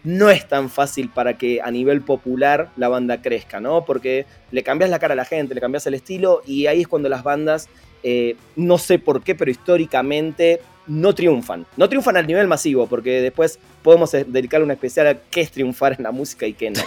no 0.04 0.30
es 0.30 0.46
tan 0.46 0.70
fácil 0.70 1.10
para 1.10 1.36
que 1.36 1.60
a 1.60 1.70
nivel 1.70 2.00
popular 2.00 2.70
la 2.76 2.88
banda 2.88 3.22
crezca, 3.22 3.58
¿no? 3.58 3.84
Porque 3.84 4.24
le 4.52 4.62
cambias 4.62 4.88
la 4.88 4.98
cara 4.98 5.14
a 5.14 5.16
la 5.16 5.24
gente, 5.24 5.54
le 5.54 5.60
cambias 5.60 5.86
el 5.86 5.94
estilo 5.94 6.42
y 6.46 6.66
ahí 6.66 6.82
es 6.82 6.88
cuando 6.88 7.08
las 7.08 7.24
bandas, 7.24 7.68
eh, 8.04 8.36
no 8.54 8.78
sé 8.78 9.00
por 9.00 9.22
qué, 9.22 9.34
pero 9.34 9.50
históricamente 9.50 10.60
no 10.86 11.14
triunfan. 11.14 11.66
No 11.76 11.88
triunfan 11.88 12.16
al 12.16 12.26
nivel 12.26 12.46
masivo, 12.46 12.86
porque 12.86 13.20
después 13.20 13.58
podemos 13.82 14.12
eh, 14.14 14.24
dedicarle 14.26 14.64
una 14.64 14.74
especial 14.74 15.06
a 15.06 15.14
qué 15.14 15.40
es 15.42 15.50
triunfar 15.50 15.94
en 15.98 16.04
la 16.04 16.12
música 16.12 16.46
y 16.46 16.54
qué 16.54 16.70
no. 16.70 16.82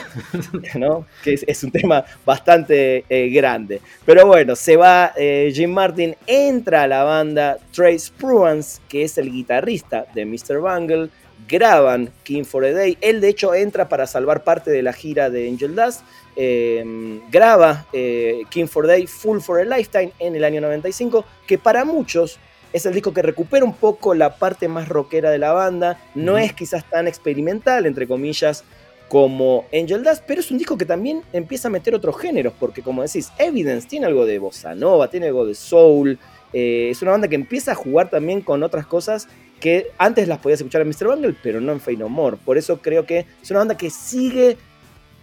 ¿no? 0.80 1.06
Que 1.24 1.40
es, 1.46 1.64
un 1.64 1.72
tema 1.72 2.06
bastante 2.26 3.06
eh, 3.10 3.30
grande. 3.30 3.82
Pero 4.06 4.26
bueno, 4.28 4.56
se 4.56 4.76
va 4.76 5.14
Jim 5.54 5.72
Martin, 5.72 6.16
entra 6.28 6.84
a 6.84 6.88
la 6.88 7.04
banda 7.04 7.58
Trace 7.72 8.12
Pruance, 8.18 8.82
que 8.88 9.04
es 9.04 9.18
el 9.18 9.32
guitarrista 9.32 10.06
de 10.14 10.26
Mr. 10.26 10.60
Bungle 10.60 11.10
graban 11.50 12.12
King 12.24 12.44
for 12.44 12.64
a 12.64 12.72
Day. 12.72 12.98
Él 13.02 13.20
de 13.20 13.30
hecho 13.30 13.54
entra 13.54 13.90
para 13.90 14.08
salvar 14.08 14.44
parte 14.44 14.72
de 14.72 14.82
la 14.82 14.94
gira 14.94 15.30
de 15.30 15.50
Angel 15.50 15.76
Dust. 15.76 16.02
Em, 16.36 17.20
graba 17.30 17.86
eh, 17.92 18.44
King 18.50 18.68
for 18.68 18.86
a 18.86 18.88
Day 18.88 19.08
Full 19.08 19.40
for 19.40 19.60
a 19.60 19.66
Lifetime 19.66 20.14
en 20.20 20.36
el 20.36 20.44
año 20.44 20.62
95, 20.62 21.26
que 21.46 21.58
para 21.58 21.84
muchos 21.84 22.40
es 22.74 22.86
el 22.86 22.94
disco 22.94 23.14
que 23.14 23.22
recupera 23.22 23.66
un 23.66 23.74
poco 23.74 24.14
la 24.14 24.36
parte 24.36 24.68
más 24.68 24.88
rockera 24.88 25.32
de 25.32 25.38
la 25.38 25.54
banda. 25.54 26.00
No 26.16 26.38
es 26.38 26.54
quizás 26.54 26.88
tan 26.90 27.08
experimental, 27.08 27.86
entre 27.86 28.08
comillas, 28.08 28.64
como 29.10 29.66
Angel 29.74 30.04
Dust, 30.04 30.24
pero 30.26 30.40
es 30.40 30.52
un 30.52 30.60
disco 30.60 30.78
que 30.78 30.86
también 30.86 31.24
empieza 31.34 31.68
a 31.68 31.72
meter 31.72 31.96
otros 31.96 32.18
géneros, 32.18 32.54
porque 32.60 32.84
como 32.84 33.02
decís, 33.02 33.32
Evidence 33.40 33.88
tiene 33.88 34.06
algo 34.06 34.26
de 34.26 34.38
bossa 34.38 34.76
nova, 34.76 35.10
tiene 35.10 35.28
algo 35.28 35.46
de 35.46 35.56
soul. 35.56 36.20
Eh, 36.54 36.90
es 36.92 37.02
una 37.02 37.12
banda 37.12 37.28
que 37.28 37.36
empieza 37.36 37.72
a 37.72 37.76
jugar 37.76 38.10
también 38.10 38.42
con 38.42 38.64
otras 38.64 38.86
cosas 38.86 39.28
que 39.60 39.92
antes 39.98 40.28
las 40.28 40.40
podías 40.40 40.60
escuchar 40.60 40.82
en 40.82 40.88
Mr. 40.90 41.08
Bungle, 41.08 41.36
pero 41.44 41.60
no 41.60 41.72
en 41.72 41.82
Fey 41.82 41.98
No 41.98 42.08
More. 42.08 42.38
Por 42.38 42.58
eso 42.58 42.82
creo 42.82 43.06
que 43.06 43.26
es 43.42 43.50
una 43.52 43.60
banda 43.60 43.78
que 43.78 43.90
sigue, 43.90 44.58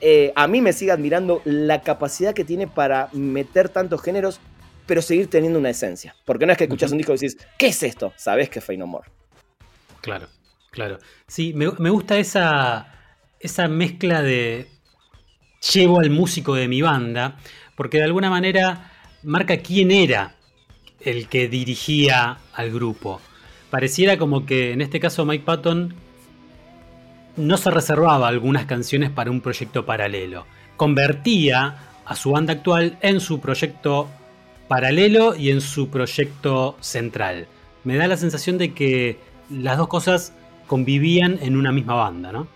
eh, 0.00 0.32
a 0.34 0.46
mí 0.46 0.60
me 0.60 0.72
sigue 0.72 0.90
admirando 0.90 1.40
la 1.44 1.82
capacidad 1.82 2.34
que 2.34 2.44
tiene 2.44 2.66
para 2.66 3.08
meter 3.12 3.68
tantos 3.68 4.02
géneros, 4.02 4.40
pero 4.86 5.02
seguir 5.02 5.28
teniendo 5.28 5.58
una 5.58 5.70
esencia. 5.70 6.14
Porque 6.24 6.46
no 6.46 6.52
es 6.52 6.58
que 6.58 6.64
escuchas 6.64 6.92
un 6.92 6.98
disco 6.98 7.12
y 7.12 7.16
decís, 7.16 7.36
¿qué 7.58 7.68
es 7.68 7.82
esto? 7.82 8.12
Sabes 8.16 8.48
que 8.48 8.60
es 8.60 8.64
Fey 8.64 8.76
No 8.76 8.86
More. 8.86 9.08
Claro, 10.00 10.28
claro. 10.70 10.98
Sí, 11.26 11.52
me, 11.54 11.66
gusta 11.66 12.18
esa, 12.18 12.94
esa 13.40 13.68
mezcla 13.68 14.22
de 14.22 14.68
llevo 15.72 16.00
al 16.00 16.10
músico 16.10 16.54
de 16.54 16.68
mi 16.68 16.82
banda, 16.82 17.38
porque 17.76 17.98
de 17.98 18.04
alguna 18.04 18.30
manera 18.30 18.92
marca 19.22 19.58
quién 19.58 19.90
era 19.90 20.36
el 21.00 21.28
que 21.28 21.48
dirigía 21.48 22.38
al 22.52 22.70
grupo 22.70 23.20
pareciera 23.70 24.16
como 24.16 24.46
que 24.46 24.72
en 24.72 24.80
este 24.80 25.00
caso 25.00 25.24
Mike 25.24 25.44
Patton 25.44 25.94
no 27.36 27.56
se 27.58 27.70
reservaba 27.70 28.28
algunas 28.28 28.64
canciones 28.66 29.10
para 29.10 29.30
un 29.30 29.40
proyecto 29.40 29.84
paralelo. 29.84 30.46
Convertía 30.76 31.76
a 32.04 32.16
su 32.16 32.30
banda 32.30 32.54
actual 32.54 32.96
en 33.02 33.20
su 33.20 33.40
proyecto 33.40 34.08
paralelo 34.68 35.34
y 35.36 35.50
en 35.50 35.60
su 35.60 35.88
proyecto 35.88 36.76
central. 36.80 37.46
Me 37.84 37.96
da 37.96 38.06
la 38.06 38.16
sensación 38.16 38.58
de 38.58 38.74
que 38.74 39.18
las 39.50 39.78
dos 39.78 39.88
cosas 39.88 40.32
convivían 40.66 41.38
en 41.42 41.56
una 41.56 41.72
misma 41.72 41.94
banda, 41.94 42.32
¿no? 42.32 42.48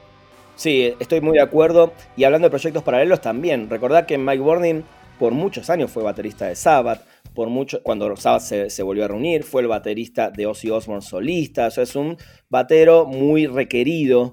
Sí, 0.57 0.95
estoy 1.01 1.21
muy 1.21 1.35
de 1.35 1.43
acuerdo. 1.43 1.93
Y 2.17 2.25
hablando 2.25 2.47
de 2.47 2.51
proyectos 2.51 2.83
paralelos 2.83 3.21
también, 3.21 3.71
recordad 3.71 4.07
que 4.07 4.19
Mike 4.19 4.43
Burning 4.43 4.83
por 5.19 5.33
muchos 5.33 5.71
años 5.71 5.91
fue 5.91 6.03
baterista 6.03 6.47
de 6.47 6.57
Sabbath, 6.57 7.07
por 7.35 7.49
mucho, 7.49 7.83
cuando 7.83 8.17
Sabbath 8.17 8.69
se, 8.69 8.83
volvió 8.83 9.05
a 9.05 9.09
reunir, 9.09 9.45
fue 9.45 9.63
el 9.63 9.69
baterista 9.69 10.31
de 10.31 10.47
Ozzy 10.47 10.71
Osbourne 10.71 11.03
solista, 11.03 11.67
o 11.67 11.71
sea, 11.71 11.85
es 11.85 11.95
un 11.95 12.17
batero 12.49 13.07
muy 13.07 13.47
requerido 13.47 14.33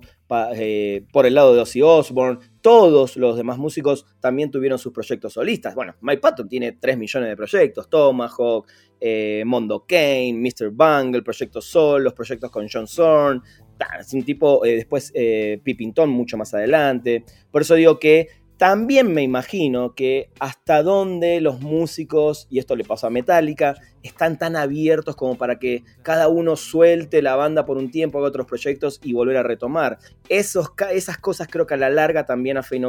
eh, 0.55 1.05
por 1.11 1.25
el 1.25 1.35
lado 1.35 1.53
de 1.53 1.61
Ozzy 1.61 1.81
Osbourne. 1.81 2.39
Todos 2.61 3.15
los 3.17 3.37
demás 3.37 3.57
músicos 3.57 4.05
también 4.19 4.51
tuvieron 4.51 4.77
sus 4.77 4.91
proyectos 4.91 5.33
solistas. 5.33 5.73
Bueno, 5.75 5.95
Mike 6.01 6.19
Patton 6.19 6.49
tiene 6.49 6.73
3 6.73 6.97
millones 6.97 7.29
de 7.29 7.35
proyectos, 7.37 7.89
Tomahawk, 7.89 8.67
eh, 8.99 9.43
Mondo 9.45 9.85
Kane, 9.87 10.33
Mr. 10.33 10.69
Bungle, 10.71 11.21
proyectos 11.21 11.65
Sol, 11.65 12.03
los 12.03 12.13
proyectos 12.13 12.51
con 12.51 12.67
John 12.71 12.87
Zorn, 12.87 13.41
es 13.99 14.13
un 14.13 14.23
tipo, 14.23 14.65
eh, 14.65 14.75
después 14.75 15.13
Pippington 15.63 16.09
mucho 16.09 16.35
más 16.35 16.53
adelante. 16.53 17.23
Por 17.51 17.61
eso 17.61 17.75
digo 17.75 17.99
que 17.99 18.27
también 18.57 19.13
me 19.13 19.21
imagino 19.21 19.93
que 19.93 20.31
hasta 20.39 20.81
dónde 20.81 21.41
los 21.41 21.61
músicos, 21.61 22.47
y 22.49 22.57
esto 22.57 22.75
le 22.75 22.83
pasó 22.83 23.05
a 23.05 23.11
Metallica, 23.11 23.75
están 24.01 24.39
tan 24.39 24.55
abiertos 24.55 25.15
como 25.15 25.37
para 25.37 25.59
que 25.59 25.83
cada 26.01 26.27
uno 26.27 26.55
suelte 26.55 27.21
la 27.21 27.35
banda 27.35 27.65
por 27.65 27.77
un 27.77 27.91
tiempo, 27.91 28.17
haga 28.17 28.29
otros 28.29 28.47
proyectos 28.47 28.99
y 29.03 29.13
volver 29.13 29.37
a 29.37 29.43
retomar. 29.43 29.99
Esos, 30.27 30.71
esas 30.91 31.19
cosas 31.19 31.47
creo 31.51 31.67
que 31.67 31.75
a 31.75 31.77
la 31.77 31.91
larga 31.91 32.25
también 32.25 32.57
a 32.57 32.63
Fey 32.63 32.79
No 32.79 32.87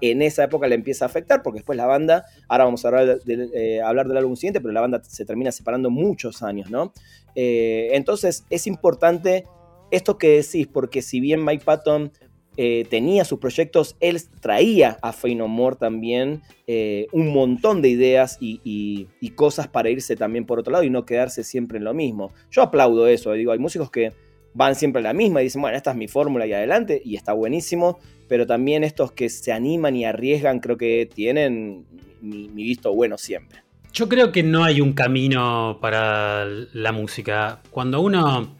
en 0.00 0.22
esa 0.22 0.44
época 0.44 0.68
le 0.68 0.74
empieza 0.74 1.06
a 1.06 1.08
afectar, 1.08 1.42
porque 1.42 1.60
después 1.60 1.78
la 1.78 1.86
banda, 1.86 2.26
ahora 2.46 2.64
vamos 2.64 2.84
a 2.84 2.88
hablar, 2.88 3.18
eh, 3.26 3.80
hablar 3.80 4.08
del 4.08 4.18
álbum 4.18 4.36
siguiente, 4.36 4.60
pero 4.60 4.72
la 4.72 4.82
banda 4.82 5.02
se 5.02 5.24
termina 5.24 5.52
separando 5.52 5.88
muchos 5.90 6.42
años, 6.42 6.70
¿no? 6.70 6.92
Eh, 7.34 7.88
entonces 7.92 8.44
es 8.50 8.66
importante 8.66 9.44
esto 9.90 10.18
que 10.18 10.42
decís, 10.42 10.66
porque 10.66 11.00
si 11.00 11.20
bien 11.20 11.44
Mike 11.44 11.64
Patton 11.64 12.12
eh, 12.60 12.84
tenía 12.90 13.24
sus 13.24 13.38
proyectos, 13.38 13.94
él 14.00 14.20
traía 14.40 14.98
a 15.00 15.12
Fey 15.12 15.38
también 15.78 16.42
eh, 16.66 17.06
un 17.12 17.32
montón 17.32 17.82
de 17.82 17.88
ideas 17.88 18.36
y, 18.40 19.06
cosas 19.36 19.68
para 19.68 19.90
irse 19.90 20.16
también 20.16 20.44
por 20.44 20.58
otro 20.58 20.72
lado 20.72 20.82
y 20.82 20.90
no 20.90 21.06
quedarse 21.06 21.44
siempre 21.44 21.78
en 21.78 21.84
lo 21.84 21.94
mismo. 21.94 22.32
Yo 22.50 22.62
aplaudo 22.62 23.06
eso, 23.06 23.32
digo, 23.34 23.52
hay 23.52 23.60
músicos 23.60 23.92
que 23.92 24.12
van 24.54 24.74
siempre 24.74 24.98
a 24.98 25.04
la 25.04 25.12
misma 25.12 25.40
y 25.40 25.44
dicen, 25.44 25.62
bueno, 25.62 25.76
esta 25.76 25.92
es 25.92 25.96
mi 25.96 26.08
fórmula 26.08 26.48
y 26.48 26.52
adelante, 26.52 27.00
y 27.04 27.14
está 27.14 27.32
buenísimo, 27.32 28.00
pero 28.26 28.44
también 28.44 28.82
estos 28.82 29.12
que 29.12 29.28
se 29.28 29.52
animan 29.52 29.94
y 29.94 30.04
arriesgan 30.04 30.58
creo 30.58 30.76
que 30.76 31.08
tienen 31.14 31.86
mi 32.20 32.48
visto 32.48 32.92
bueno 32.92 33.18
siempre. 33.18 33.62
Yo 33.92 34.08
creo 34.08 34.32
que 34.32 34.42
no 34.42 34.64
hay 34.64 34.80
un 34.80 34.94
camino 34.94 35.78
para 35.80 36.44
la 36.72 36.90
música. 36.90 37.62
Cuando 37.70 38.00
uno 38.00 38.57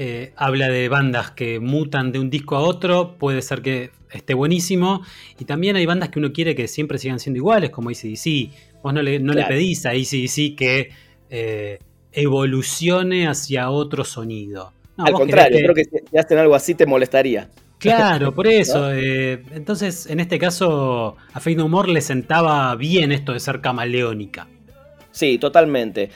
eh, 0.00 0.32
habla 0.36 0.68
de 0.68 0.88
bandas 0.88 1.32
que 1.32 1.58
mutan 1.58 2.12
de 2.12 2.20
un 2.20 2.30
disco 2.30 2.54
a 2.54 2.60
otro, 2.60 3.16
puede 3.18 3.42
ser 3.42 3.62
que 3.62 3.90
esté 4.12 4.32
buenísimo. 4.32 5.02
Y 5.40 5.44
también 5.44 5.74
hay 5.74 5.86
bandas 5.86 6.10
que 6.10 6.20
uno 6.20 6.32
quiere 6.32 6.54
que 6.54 6.68
siempre 6.68 6.98
sigan 6.98 7.18
siendo 7.18 7.38
iguales, 7.38 7.70
como 7.70 7.90
ACDC. 7.90 8.48
Vos 8.80 8.94
no 8.94 9.02
le, 9.02 9.18
no 9.18 9.32
le 9.32 9.44
pedís 9.46 9.86
a 9.86 9.90
ACDC 9.90 10.54
que 10.56 10.90
eh, 11.30 11.80
evolucione 12.12 13.26
hacia 13.26 13.70
otro 13.70 14.04
sonido. 14.04 14.72
Al 14.98 15.14
contrario, 15.14 15.58
creo 15.58 15.74
que 15.74 15.84
si 15.84 16.16
hacen 16.16 16.38
algo 16.38 16.54
así 16.54 16.76
te 16.76 16.86
molestaría. 16.86 17.50
Claro, 17.78 18.32
por 18.32 18.46
eso. 18.46 18.92
Eh, 18.94 19.42
entonces, 19.52 20.06
en 20.06 20.20
este 20.20 20.38
caso, 20.38 21.16
a 21.32 21.40
Fade 21.40 21.56
No 21.56 21.68
More 21.68 21.92
le 21.92 22.02
sentaba 22.02 22.72
bien 22.76 23.10
esto 23.10 23.32
de 23.32 23.40
ser 23.40 23.60
camaleónica. 23.60 24.46
Sí, 25.10 25.38
totalmente. 25.38 26.10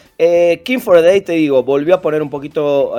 King 0.63 0.79
for 0.79 0.99
a 0.99 1.03
Day, 1.03 1.23
te 1.23 1.33
digo, 1.33 1.65
volvió 1.65 1.97
a 1.97 2.01
poner 2.01 2.23
un 2.23 2.31
poquito 2.31 2.95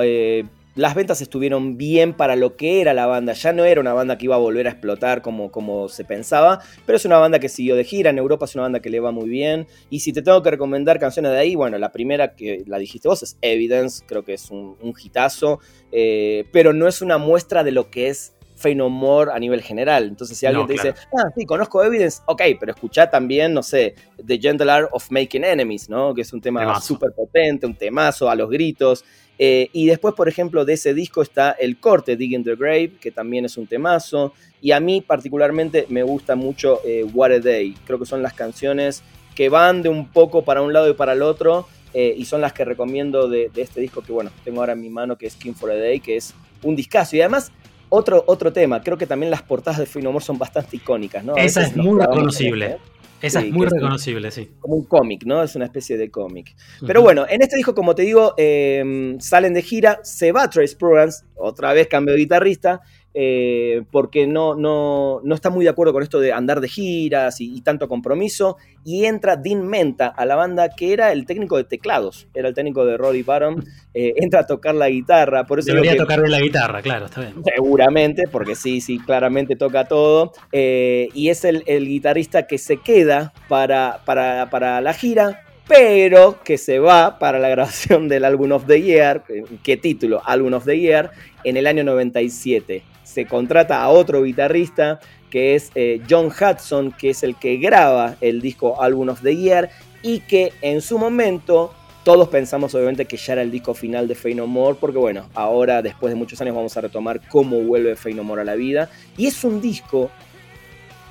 las 0.74 0.94
ventas 0.94 1.20
estuvieron 1.20 1.76
bien 1.76 2.14
para 2.14 2.36
lo 2.36 2.56
que 2.56 2.80
era 2.80 2.94
la 2.94 3.06
banda. 3.06 3.32
Ya 3.32 3.52
no 3.52 3.64
era 3.64 3.80
una 3.80 3.92
banda 3.92 4.18
que 4.18 4.26
iba 4.26 4.34
a 4.34 4.38
volver 4.38 4.66
a 4.66 4.70
explotar 4.70 5.22
como, 5.22 5.50
como 5.50 5.88
se 5.88 6.04
pensaba, 6.04 6.60
pero 6.84 6.96
es 6.96 7.04
una 7.04 7.18
banda 7.18 7.38
que 7.38 7.48
siguió 7.48 7.76
de 7.76 7.84
gira. 7.84 8.10
En 8.10 8.18
Europa 8.18 8.44
es 8.44 8.54
una 8.54 8.62
banda 8.62 8.80
que 8.80 8.90
le 8.90 9.00
va 9.00 9.10
muy 9.12 9.28
bien. 9.28 9.66
Y 9.90 10.00
si 10.00 10.12
te 10.12 10.22
tengo 10.22 10.42
que 10.42 10.50
recomendar 10.50 10.98
canciones 10.98 11.32
de 11.32 11.38
ahí, 11.38 11.54
bueno, 11.54 11.78
la 11.78 11.92
primera 11.92 12.34
que 12.34 12.64
la 12.66 12.78
dijiste 12.78 13.08
vos 13.08 13.22
es 13.22 13.36
Evidence, 13.40 14.04
creo 14.06 14.24
que 14.24 14.34
es 14.34 14.50
un, 14.50 14.76
un 14.80 14.94
hitazo, 15.00 15.60
eh, 15.92 16.44
pero 16.52 16.72
no 16.72 16.88
es 16.88 17.02
una 17.02 17.18
muestra 17.18 17.62
de 17.62 17.70
lo 17.70 17.90
que 17.90 18.08
es 18.08 18.34
Fey 18.56 18.74
No 18.74 18.88
More 18.88 19.32
a 19.32 19.38
nivel 19.38 19.62
general. 19.62 20.04
Entonces, 20.04 20.38
si 20.38 20.46
alguien 20.46 20.66
te 20.66 20.74
dice, 20.74 20.94
ah, 21.16 21.30
sí, 21.36 21.44
conozco 21.44 21.82
Evidence, 21.82 22.22
ok, 22.26 22.42
pero 22.58 22.72
escucha 22.72 23.10
también, 23.10 23.52
no 23.52 23.62
sé, 23.62 23.94
The 24.24 24.38
Gentle 24.38 24.70
Art 24.70 24.88
of 24.92 25.10
Making 25.10 25.44
Enemies, 25.44 25.88
¿no? 25.88 26.14
Que 26.14 26.22
es 26.22 26.32
un 26.32 26.40
tema 26.40 26.80
súper 26.80 27.12
potente, 27.12 27.66
un 27.66 27.74
temazo 27.74 28.30
a 28.30 28.34
los 28.34 28.48
gritos. 28.50 29.04
Eh, 29.38 29.68
y 29.72 29.86
después, 29.86 30.14
por 30.14 30.28
ejemplo, 30.28 30.64
de 30.64 30.74
ese 30.74 30.94
disco 30.94 31.22
está 31.22 31.52
el 31.52 31.78
corte 31.78 32.16
Digging 32.16 32.44
the 32.44 32.54
Grave, 32.54 32.92
que 33.00 33.10
también 33.10 33.44
es 33.44 33.56
un 33.56 33.66
temazo. 33.66 34.32
Y 34.60 34.72
a 34.72 34.80
mí 34.80 35.00
particularmente 35.00 35.86
me 35.88 36.02
gusta 36.02 36.36
mucho 36.36 36.80
eh, 36.84 37.04
What 37.12 37.32
a 37.32 37.40
Day. 37.40 37.74
Creo 37.84 37.98
que 37.98 38.06
son 38.06 38.22
las 38.22 38.34
canciones 38.34 39.02
que 39.34 39.48
van 39.48 39.82
de 39.82 39.88
un 39.88 40.08
poco 40.08 40.44
para 40.44 40.62
un 40.62 40.72
lado 40.72 40.88
y 40.88 40.94
para 40.94 41.12
el 41.12 41.22
otro. 41.22 41.66
Eh, 41.92 42.14
y 42.16 42.24
son 42.24 42.40
las 42.40 42.52
que 42.52 42.64
recomiendo 42.64 43.28
de, 43.28 43.50
este 43.54 43.80
disco 43.80 44.02
que, 44.02 44.12
bueno, 44.12 44.30
tengo 44.42 44.60
ahora 44.60 44.72
en 44.72 44.80
mi 44.80 44.90
mano, 44.90 45.16
que 45.16 45.26
es 45.26 45.36
King 45.36 45.52
for 45.52 45.70
a 45.70 45.76
Day, 45.76 46.00
que 46.00 46.16
es 46.16 46.34
un 46.62 46.74
discazo. 46.74 47.14
Y 47.16 47.20
además, 47.20 47.52
otro, 47.88 48.24
otro 48.26 48.52
tema, 48.52 48.82
creo 48.82 48.98
que 48.98 49.06
también 49.06 49.30
las 49.30 49.42
portadas 49.42 49.78
de 49.78 49.86
Free 49.86 50.02
No 50.02 50.10
More 50.10 50.24
son 50.24 50.36
bastante 50.36 50.76
icónicas, 50.76 51.24
¿no? 51.24 51.36
Esa 51.36 51.62
es 51.62 51.76
muy 51.76 52.00
reconocible. 52.00 52.78
Esa 53.24 53.40
Sí, 53.40 53.48
es 53.48 53.52
muy 53.52 53.66
es 53.66 53.72
reconocible, 53.72 54.30
sí. 54.30 54.50
como 54.60 54.76
un 54.76 54.84
cómic, 54.84 55.24
¿no? 55.24 55.42
Es 55.42 55.56
una 55.56 55.64
especie 55.64 55.96
de 55.96 56.10
cómic. 56.10 56.54
Pero 56.86 57.02
bueno, 57.02 57.24
en 57.28 57.42
este 57.42 57.56
disco, 57.56 57.74
como 57.74 57.94
te 57.94 58.02
digo, 58.02 58.34
eh, 58.36 59.16
salen 59.20 59.54
de 59.54 59.62
gira, 59.62 60.00
se 60.02 60.32
va 60.32 60.48
Trace 60.50 60.76
Prugans, 60.76 61.24
otra 61.34 61.72
vez 61.72 61.88
cambio 61.88 62.14
de 62.14 62.20
guitarrista, 62.20 62.80
eh, 63.14 63.82
porque 63.90 64.26
no, 64.26 64.54
no, 64.56 65.20
no 65.22 65.34
está 65.34 65.48
muy 65.50 65.64
de 65.64 65.70
acuerdo 65.70 65.92
con 65.92 66.02
esto 66.02 66.18
de 66.20 66.32
andar 66.32 66.60
de 66.60 66.68
giras 66.68 67.40
y, 67.40 67.54
y 67.56 67.60
tanto 67.62 67.88
compromiso, 67.88 68.56
y 68.84 69.04
entra 69.06 69.36
Dean 69.36 69.66
Menta 69.66 70.08
a 70.08 70.26
la 70.26 70.34
banda, 70.36 70.68
que 70.70 70.92
era 70.92 71.12
el 71.12 71.24
técnico 71.24 71.56
de 71.56 71.64
teclados, 71.64 72.26
era 72.34 72.48
el 72.48 72.54
técnico 72.54 72.84
de 72.84 72.96
Roddy 72.96 73.22
Baron, 73.22 73.64
eh, 73.94 74.14
entra 74.16 74.40
a 74.40 74.46
tocar 74.46 74.74
la 74.74 74.88
guitarra, 74.88 75.44
por 75.46 75.58
eso 75.60 75.68
Debería 75.72 75.92
que- 75.92 75.98
tocar 75.98 76.28
la 76.28 76.40
guitarra, 76.40 76.82
claro, 76.82 77.06
está 77.06 77.20
bien. 77.20 77.34
Seguramente, 77.54 78.24
porque 78.30 78.54
sí, 78.54 78.80
sí, 78.80 78.98
claramente 78.98 79.56
toca 79.56 79.84
todo. 79.86 80.32
Eh, 80.52 81.08
y 81.14 81.28
es 81.28 81.44
el, 81.44 81.62
el 81.66 81.86
guitarrista 81.86 82.46
que 82.46 82.58
se 82.58 82.78
queda 82.78 83.32
para, 83.48 84.00
para, 84.04 84.50
para 84.50 84.80
la 84.80 84.92
gira, 84.92 85.40
pero 85.68 86.40
que 86.44 86.58
se 86.58 86.78
va 86.78 87.18
para 87.18 87.38
la 87.38 87.48
grabación 87.48 88.08
del 88.08 88.24
Album 88.24 88.52
of 88.52 88.66
the 88.66 88.82
Year. 88.82 89.22
¿Qué 89.62 89.76
título? 89.76 90.20
Album 90.24 90.54
of 90.54 90.64
the 90.66 90.78
Year, 90.78 91.10
en 91.44 91.56
el 91.56 91.66
año 91.66 91.84
97. 91.84 92.82
Se 93.04 93.26
contrata 93.26 93.82
a 93.82 93.88
otro 93.90 94.24
guitarrista, 94.24 94.98
que 95.30 95.54
es 95.54 95.70
eh, 95.76 96.02
John 96.08 96.26
Hudson, 96.26 96.92
que 96.92 97.10
es 97.10 97.22
el 97.22 97.36
que 97.36 97.56
graba 97.58 98.16
el 98.20 98.40
disco 98.40 98.82
Album 98.82 99.10
of 99.10 99.22
the 99.22 99.36
Year, 99.36 99.70
y 100.02 100.20
que 100.20 100.52
en 100.60 100.80
su 100.80 100.98
momento 100.98 101.72
todos 102.04 102.28
pensamos 102.28 102.74
obviamente 102.74 103.06
que 103.06 103.16
ya 103.16 103.32
era 103.32 103.42
el 103.42 103.50
disco 103.50 103.72
final 103.72 104.06
de 104.06 104.14
Fey 104.14 104.34
No 104.34 104.46
More, 104.46 104.76
porque 104.78 104.98
bueno, 104.98 105.30
ahora 105.34 105.80
después 105.80 106.12
de 106.12 106.16
muchos 106.16 106.38
años 106.42 106.54
vamos 106.54 106.76
a 106.76 106.82
retomar 106.82 107.20
cómo 107.28 107.60
vuelve 107.60 107.96
Fey 107.96 108.12
No 108.12 108.24
More 108.24 108.42
a 108.42 108.44
la 108.44 108.56
vida. 108.56 108.90
Y 109.16 109.26
es 109.26 109.42
un 109.42 109.62
disco 109.62 110.10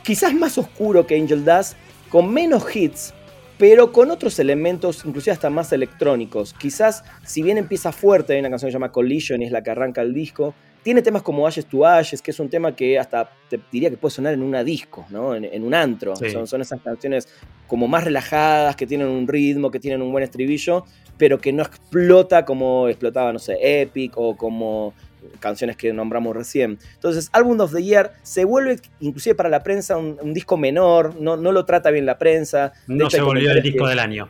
quizás 0.04 0.36
más 0.36 0.58
oscuro 0.58 1.08
que 1.08 1.20
Angel 1.20 1.44
Dust, 1.44 1.76
con 2.10 2.32
menos 2.32 2.76
hits, 2.76 3.14
pero 3.58 3.92
con 3.92 4.12
otros 4.12 4.38
elementos, 4.38 5.04
inclusive 5.04 5.32
hasta 5.32 5.50
más 5.50 5.74
electrónicos. 5.74 6.54
Quizás, 6.54 7.04
si 7.26 7.42
bien 7.42 7.58
empieza 7.58 7.92
fuerte, 7.92 8.34
hay 8.34 8.40
una 8.40 8.52
canción 8.52 8.68
que 8.68 8.74
se 8.74 8.76
llama 8.76 8.92
Collision 8.92 9.42
y 9.42 9.46
es 9.46 9.52
la 9.52 9.64
que 9.64 9.72
arranca 9.72 10.02
el 10.02 10.14
disco, 10.14 10.54
tiene 10.84 11.02
temas 11.02 11.22
como 11.22 11.48
Ashes 11.48 11.66
to 11.66 11.86
Ashes, 11.86 12.22
que 12.22 12.32
es 12.32 12.40
un 12.40 12.50
tema 12.50 12.76
que 12.76 13.00
hasta 13.00 13.30
te 13.50 13.60
diría 13.72 13.90
que 13.90 13.98
puede 13.98 14.14
sonar 14.14 14.34
en 14.34 14.44
una 14.44 14.64
disco, 14.64 15.06
¿no? 15.10 15.34
En, 15.36 15.46
en 15.46 15.64
un 15.64 15.74
antro. 15.74 16.16
Sí. 16.16 16.30
Son, 16.30 16.46
son 16.46 16.62
esas 16.62 16.82
canciones 16.82 17.28
como 17.68 17.88
más 17.88 18.04
relajadas, 18.04 18.76
que 18.76 18.86
tienen 18.86 19.08
un 19.08 19.28
ritmo, 19.28 19.72
que 19.72 19.80
tienen 19.80 20.02
un 20.02 20.12
buen 20.12 20.24
estribillo, 20.24 20.86
pero 21.18 21.40
que 21.40 21.54
no 21.54 21.64
explota 21.64 22.46
como 22.46 22.88
explotaba, 22.88 23.34
no 23.34 23.40
sé, 23.40 23.58
Epic 23.82 24.14
o 24.16 24.36
como 24.36 24.94
canciones 25.40 25.76
que 25.78 25.92
nombramos 25.94 26.36
recién. 26.36 26.80
Entonces, 26.96 27.30
Album 27.34 27.60
of 27.62 27.74
the 27.74 27.84
Year 27.84 28.14
se 28.24 28.46
vuelve, 28.46 28.80
inclusive 29.00 29.36
para 29.36 29.50
la 29.50 29.64
prensa, 29.64 29.98
un, 29.98 30.18
un 30.22 30.34
disco 30.34 30.58
menor, 30.58 31.16
no, 31.20 31.38
no 31.38 31.52
lo 31.52 31.66
trata 31.66 31.90
bien 31.92 32.06
la 32.06 32.18
prensa. 32.18 32.74
De 32.88 32.96
No 32.96 33.06
hecho, 33.06 33.18
se 33.18 33.22
volvió 33.24 33.52
el 33.52 33.62
disco 33.62 33.84
que- 33.86 33.90
del 33.90 34.00
año. 34.00 34.30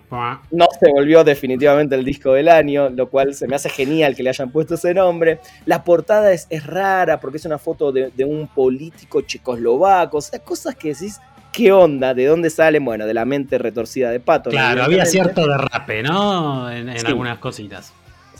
no 0.51 0.67
se 0.79 0.91
volvió 0.91 1.23
definitivamente 1.23 1.95
el 1.95 2.03
disco 2.05 2.33
del 2.33 2.49
año, 2.49 2.89
lo 2.89 3.09
cual 3.09 3.33
se 3.33 3.47
me 3.47 3.55
hace 3.55 3.69
genial 3.69 4.15
que 4.15 4.23
le 4.23 4.29
hayan 4.29 4.51
puesto 4.51 4.75
ese 4.75 4.93
nombre. 4.93 5.39
La 5.65 5.83
portada 5.83 6.31
es, 6.31 6.47
es 6.49 6.65
rara 6.65 7.19
porque 7.19 7.37
es 7.37 7.45
una 7.45 7.57
foto 7.57 7.91
de, 7.91 8.11
de 8.15 8.25
un 8.25 8.47
político 8.47 9.21
checoslovaco, 9.21 10.17
o 10.17 10.21
sea, 10.21 10.39
cosas 10.39 10.75
que 10.75 10.89
decís, 10.89 11.19
¿qué 11.51 11.71
onda? 11.71 12.13
¿De 12.13 12.25
dónde 12.25 12.49
salen? 12.49 12.83
Bueno, 12.83 13.05
de 13.05 13.13
la 13.13 13.25
mente 13.25 13.57
retorcida 13.57 14.09
de 14.09 14.19
Pato. 14.19 14.49
Claro, 14.49 14.83
había 14.83 15.05
cierto 15.05 15.47
derrape, 15.47 16.01
¿no? 16.03 16.71
En, 16.71 16.89
en 16.89 16.99
Sí. 16.99 17.05
algunas 17.07 17.37
cositas. 17.39 17.93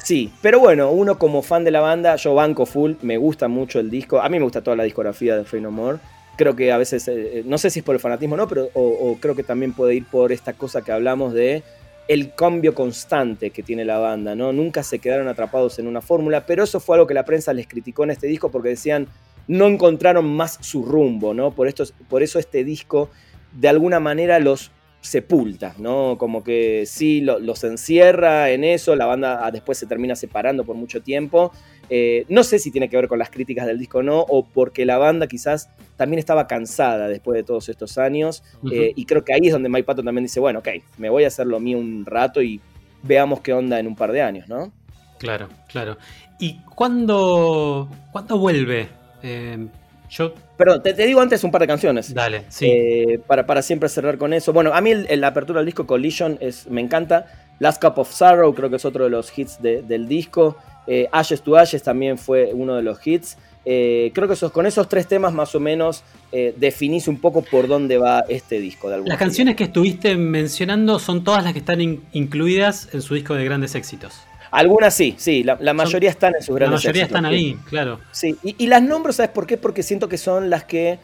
Sí, 0.04 0.32
pero 0.42 0.60
bueno, 0.60 0.92
uno 0.92 1.18
como 1.18 1.42
fan 1.42 1.64
de 1.64 1.72
la 1.72 1.80
banda, 1.80 2.16
yo 2.18 2.36
banco 2.36 2.66
full, 2.66 2.94
me 3.02 3.18
gusta 3.18 3.48
mucho 3.48 3.80
el 3.80 3.90
disco. 3.90 4.22
A 4.22 4.30
mí 4.30 4.38
me 4.38 4.44
gusta 4.44 4.62
toda 4.62 4.76
la 4.76 4.84
discografía 4.84 5.38
de 5.38 5.46
Free 5.46 5.62
No 5.62 5.72
More. 5.72 5.98
Creo 6.36 6.56
que 6.56 6.72
a 6.72 6.78
veces, 6.78 7.08
eh, 7.08 7.44
no 7.46 7.58
sé 7.58 7.70
si 7.70 7.80
es 7.80 7.86
por 7.86 7.96
el 7.96 8.02
fanatismo 8.02 8.36
o 8.36 8.38
no, 8.38 8.48
pero 8.48 8.70
o 8.74 9.18
creo 9.20 9.36
que 9.36 9.44
también 9.44 9.74
puede 9.74 9.96
ir 9.96 10.06
por 10.06 10.32
esta 10.32 10.54
cosa 10.54 10.82
que 10.82 10.92
hablamos 10.92 11.34
de 11.34 11.64
el 12.08 12.34
cambio 12.34 12.76
constante 12.76 13.52
que 13.52 13.64
tiene 13.64 13.86
la 13.86 13.98
banda, 13.98 14.36
¿no? 14.36 14.52
Nunca 14.52 14.84
se 14.84 15.00
quedaron 15.00 15.28
atrapados 15.28 15.80
en 15.80 15.88
una 15.88 16.02
fórmula, 16.02 16.46
pero 16.46 16.64
eso 16.64 16.80
fue 16.80 16.98
algo 16.98 17.08
que 17.08 17.14
la 17.14 17.24
prensa 17.24 17.54
les 17.54 17.68
criticó 17.68 18.04
en 18.04 18.12
este 18.12 18.28
disco 18.28 18.52
porque 18.52 18.70
decían 18.70 19.08
no 19.48 19.68
encontraron 19.68 20.26
más 20.26 20.58
su 20.62 20.84
rumbo, 20.84 21.34
¿no? 21.34 21.52
Por, 21.52 21.68
esto, 21.68 21.84
por 22.10 22.24
eso 22.24 22.40
este 22.40 22.64
disco 22.64 23.10
de 23.54 23.70
alguna 23.70 24.00
manera 24.00 24.40
los 24.40 24.72
sepulta, 25.04 25.76
¿no? 25.78 26.18
Como 26.18 26.44
que 26.44 26.86
sí, 26.88 27.20
lo- 27.22 27.38
los 27.38 27.64
encierra 27.66 28.50
en 28.52 28.64
eso, 28.64 28.96
la 28.96 29.06
banda 29.06 29.46
ah, 29.46 29.52
después 29.52 29.78
se 29.78 29.86
termina 29.86 30.16
separando 30.16 30.64
por 30.64 30.76
mucho 30.78 31.02
tiempo. 31.02 31.52
Eh, 31.90 32.26
no 32.30 32.44
sé 32.44 32.58
si 32.58 32.72
tiene 32.72 32.88
que 32.90 32.96
ver 32.96 33.10
con 33.10 33.20
las 33.20 33.30
críticas 33.30 33.68
del 33.68 33.78
disco 33.78 33.98
o 34.00 34.04
no, 34.04 34.22
o 34.22 34.46
porque 34.46 34.86
la 34.86 34.98
banda 34.98 35.28
quizás 35.28 35.70
también 35.98 36.20
estaba 36.20 36.48
cansada 36.48 37.10
después 37.10 37.36
de 37.36 37.44
todos 37.44 37.68
estos 37.68 37.98
años, 37.98 38.44
eh, 38.72 38.94
y 38.96 39.06
creo 39.06 39.26
que 39.26 39.34
ahí 39.34 39.42
es 39.44 39.52
donde 39.52 39.68
Mike 39.70 39.84
Patton 39.84 40.06
también 40.06 40.24
dice, 40.24 40.40
bueno, 40.40 40.60
ok, 40.60 40.70
me 40.98 41.10
voy 41.10 41.26
a 41.26 41.28
hacer 41.28 41.46
lo 41.48 41.60
mío 41.60 41.78
un 41.78 42.06
rato 42.06 42.42
y 42.42 42.62
veamos 43.04 43.42
qué 43.42 43.52
onda 43.52 43.80
en 43.80 43.88
un 43.88 43.96
par 43.98 44.14
de 44.14 44.22
años, 44.22 44.48
¿no? 44.48 44.72
Claro, 45.20 45.50
claro. 45.68 45.98
¿Y 46.40 46.60
cuándo, 46.76 47.90
cuándo 48.14 48.38
vuelve? 48.38 48.88
Eh, 49.22 49.68
yo, 50.14 50.34
Perdón, 50.58 50.84
te, 50.84 50.94
te 50.94 51.06
digo 51.06 51.20
antes 51.22 51.44
un 51.44 51.52
par 51.52 51.62
de 51.62 51.68
canciones. 51.68 52.14
dale, 52.14 52.44
sí. 52.50 52.68
Eh, 52.70 53.20
para, 53.26 53.46
para 53.46 53.62
siempre 53.62 53.90
cerrar 53.90 54.18
con 54.18 54.34
eso. 54.34 54.54
Bueno, 54.54 54.74
a 54.74 54.80
mí 54.82 54.94
la 54.94 55.28
apertura 55.28 55.60
del 55.60 55.66
disco 55.66 55.86
Collision 55.88 56.38
es, 56.40 56.68
me 56.70 56.82
encanta. 56.82 57.26
Last 57.60 57.82
Cup 57.82 57.94
of 58.00 58.12
Sorrow 58.12 58.54
creo 58.54 58.70
que 58.70 58.76
es 58.78 58.86
otro 58.86 59.04
de 59.06 59.10
los 59.10 59.36
hits 59.38 59.62
de- 59.62 59.82
del 59.82 60.08
disco. 60.08 60.58
Eh, 60.88 61.08
Ashes 61.12 61.42
to 61.42 61.56
Ashes 61.58 61.82
también 61.82 62.18
fue 62.18 62.52
uno 62.54 62.76
de 62.76 62.82
los 62.84 63.06
hits. 63.06 63.38
Eh, 63.66 64.12
creo 64.14 64.28
que 64.28 64.34
esos, 64.34 64.52
con 64.52 64.66
esos 64.66 64.90
tres 64.90 65.08
temas 65.08 65.32
más 65.34 65.56
o 65.56 65.60
menos 65.62 66.04
eh, 66.34 66.54
definís 66.58 67.08
un 67.08 67.22
poco 67.22 67.42
por 67.42 67.68
dónde 67.70 67.98
va 67.98 68.26
este 68.28 68.60
disco. 68.60 68.90
De 68.90 68.98
Las 69.06 69.18
canciones 69.18 69.56
que 69.56 69.64
estuviste 69.64 70.18
mencionando 70.18 71.00
son 71.00 71.24
todas 71.24 71.44
las 71.46 71.54
que 71.54 71.60
están 71.60 71.80
in- 71.80 72.04
incluidas 72.12 72.90
en 72.94 73.02
su 73.02 73.14
disco 73.16 73.36
de 73.36 73.46
grandes 73.46 73.76
éxitos. 73.76 74.14
Algunas 74.54 74.94
sí, 74.94 75.16
sí, 75.18 75.44
la, 75.44 75.58
la 75.60 75.74
mayoría 75.74 76.10
están 76.10 76.34
en 76.36 76.42
sus 76.44 76.54
La 76.54 76.60
grandes 76.68 76.82
mayoría 76.86 77.04
éxitos, 77.04 77.20
están 77.20 77.32
sí. 77.32 77.36
ahí, 77.38 77.58
claro. 77.70 78.00
Sí, 78.12 78.36
y, 78.44 78.56
y 78.58 78.68
las 78.68 78.82
nombro, 78.84 79.12
¿sabes 79.12 79.32
por 79.32 79.48
qué? 79.48 79.58
Porque 79.58 79.82
siento 79.84 80.08
que 80.08 80.18
son 80.18 80.50
las 80.50 80.64
que 80.64 81.00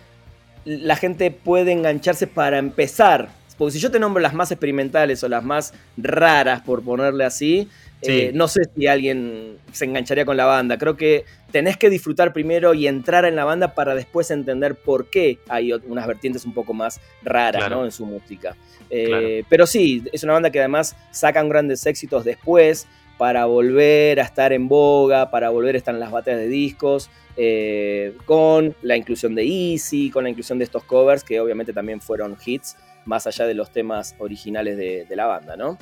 la 0.66 0.96
gente 0.96 1.32
puede 1.32 1.72
engancharse 1.72 2.28
para 2.28 2.58
empezar. 2.60 3.30
Porque 3.58 3.74
si 3.74 3.80
yo 3.80 3.92
te 3.92 4.00
nombro 4.00 4.22
las 4.22 4.34
más 4.34 4.52
experimentales 4.52 5.24
o 5.24 5.28
las 5.30 5.44
más 5.44 5.74
raras, 5.98 6.62
por 6.62 6.84
ponerle 6.84 7.26
así, 7.26 7.68
Sí. 8.02 8.12
eh, 8.12 8.32
no 8.34 8.48
sé 8.48 8.62
si 8.74 8.88
alguien 8.88 9.58
se 9.74 9.84
engancharía 9.84 10.24
con 10.24 10.38
la 10.38 10.46
banda. 10.46 10.78
Creo 10.78 10.96
que 10.96 11.26
tenés 11.52 11.76
que 11.76 11.90
disfrutar 11.90 12.32
primero 12.32 12.74
y 12.74 12.88
entrar 12.88 13.26
en 13.26 13.36
la 13.36 13.44
banda 13.44 13.74
para 13.76 13.94
después 13.94 14.32
entender 14.32 14.76
por 14.76 15.10
qué 15.10 15.40
hay 15.50 15.74
unas 15.74 16.08
vertientes 16.08 16.46
un 16.46 16.54
poco 16.54 16.74
más 16.74 17.02
raras 17.24 17.60
Claro. 17.64 17.78
¿no? 17.80 17.86
en 17.86 17.92
su 17.92 18.06
música. 18.06 18.56
Eh, 18.90 19.06
Claro. 19.08 19.28
Pero 19.50 19.68
sí, 19.68 20.02
es 20.14 20.24
una 20.24 20.32
banda 20.34 20.50
que 20.50 20.60
además 20.60 20.96
sacan 21.12 21.50
grandes 21.50 21.86
éxitos 21.86 22.24
después 22.24 22.88
para 23.20 23.44
volver 23.46 24.22
a 24.22 24.24
estar 24.24 24.54
en 24.54 24.70
boga, 24.70 25.30
para 25.30 25.50
volver 25.50 25.76
a 25.76 25.78
estar 25.78 25.94
en 25.94 26.00
las 26.00 26.10
batallas 26.10 26.40
de 26.40 26.48
discos, 26.48 27.10
eh, 27.36 28.16
con 28.26 28.74
la 28.82 28.96
inclusión 28.96 29.36
de 29.36 29.44
Easy, 29.46 30.10
con 30.10 30.24
la 30.24 30.30
inclusión 30.30 30.58
de 30.58 30.64
estos 30.64 30.86
covers 30.86 31.26
que 31.26 31.42
obviamente 31.42 31.74
también 31.74 32.00
fueron 32.00 32.38
hits, 32.44 32.78
más 33.04 33.28
allá 33.28 33.46
de 33.46 33.56
los 33.56 33.72
temas 33.72 34.16
originales 34.20 34.78
de, 34.78 35.04
de 35.04 35.16
la 35.18 35.26
banda, 35.26 35.58
¿no? 35.58 35.78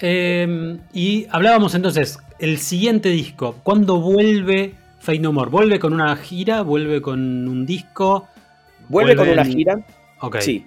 Eh, 0.00 0.78
y 0.92 1.26
hablábamos 1.30 1.74
entonces, 1.74 2.18
el 2.38 2.58
siguiente 2.58 3.08
disco, 3.08 3.56
¿cuándo 3.64 4.00
vuelve 4.00 4.74
Fate 5.00 5.18
No 5.18 5.32
More? 5.32 5.50
¿Vuelve 5.50 5.80
con 5.80 5.92
una 5.92 6.14
gira? 6.16 6.62
¿Vuelve 6.62 7.02
con 7.02 7.48
un 7.48 7.66
disco? 7.66 8.28
Vuelve 8.88 9.16
con 9.16 9.28
una 9.28 9.44
gira, 9.44 9.80
Ok. 10.20 10.36
sí, 10.38 10.66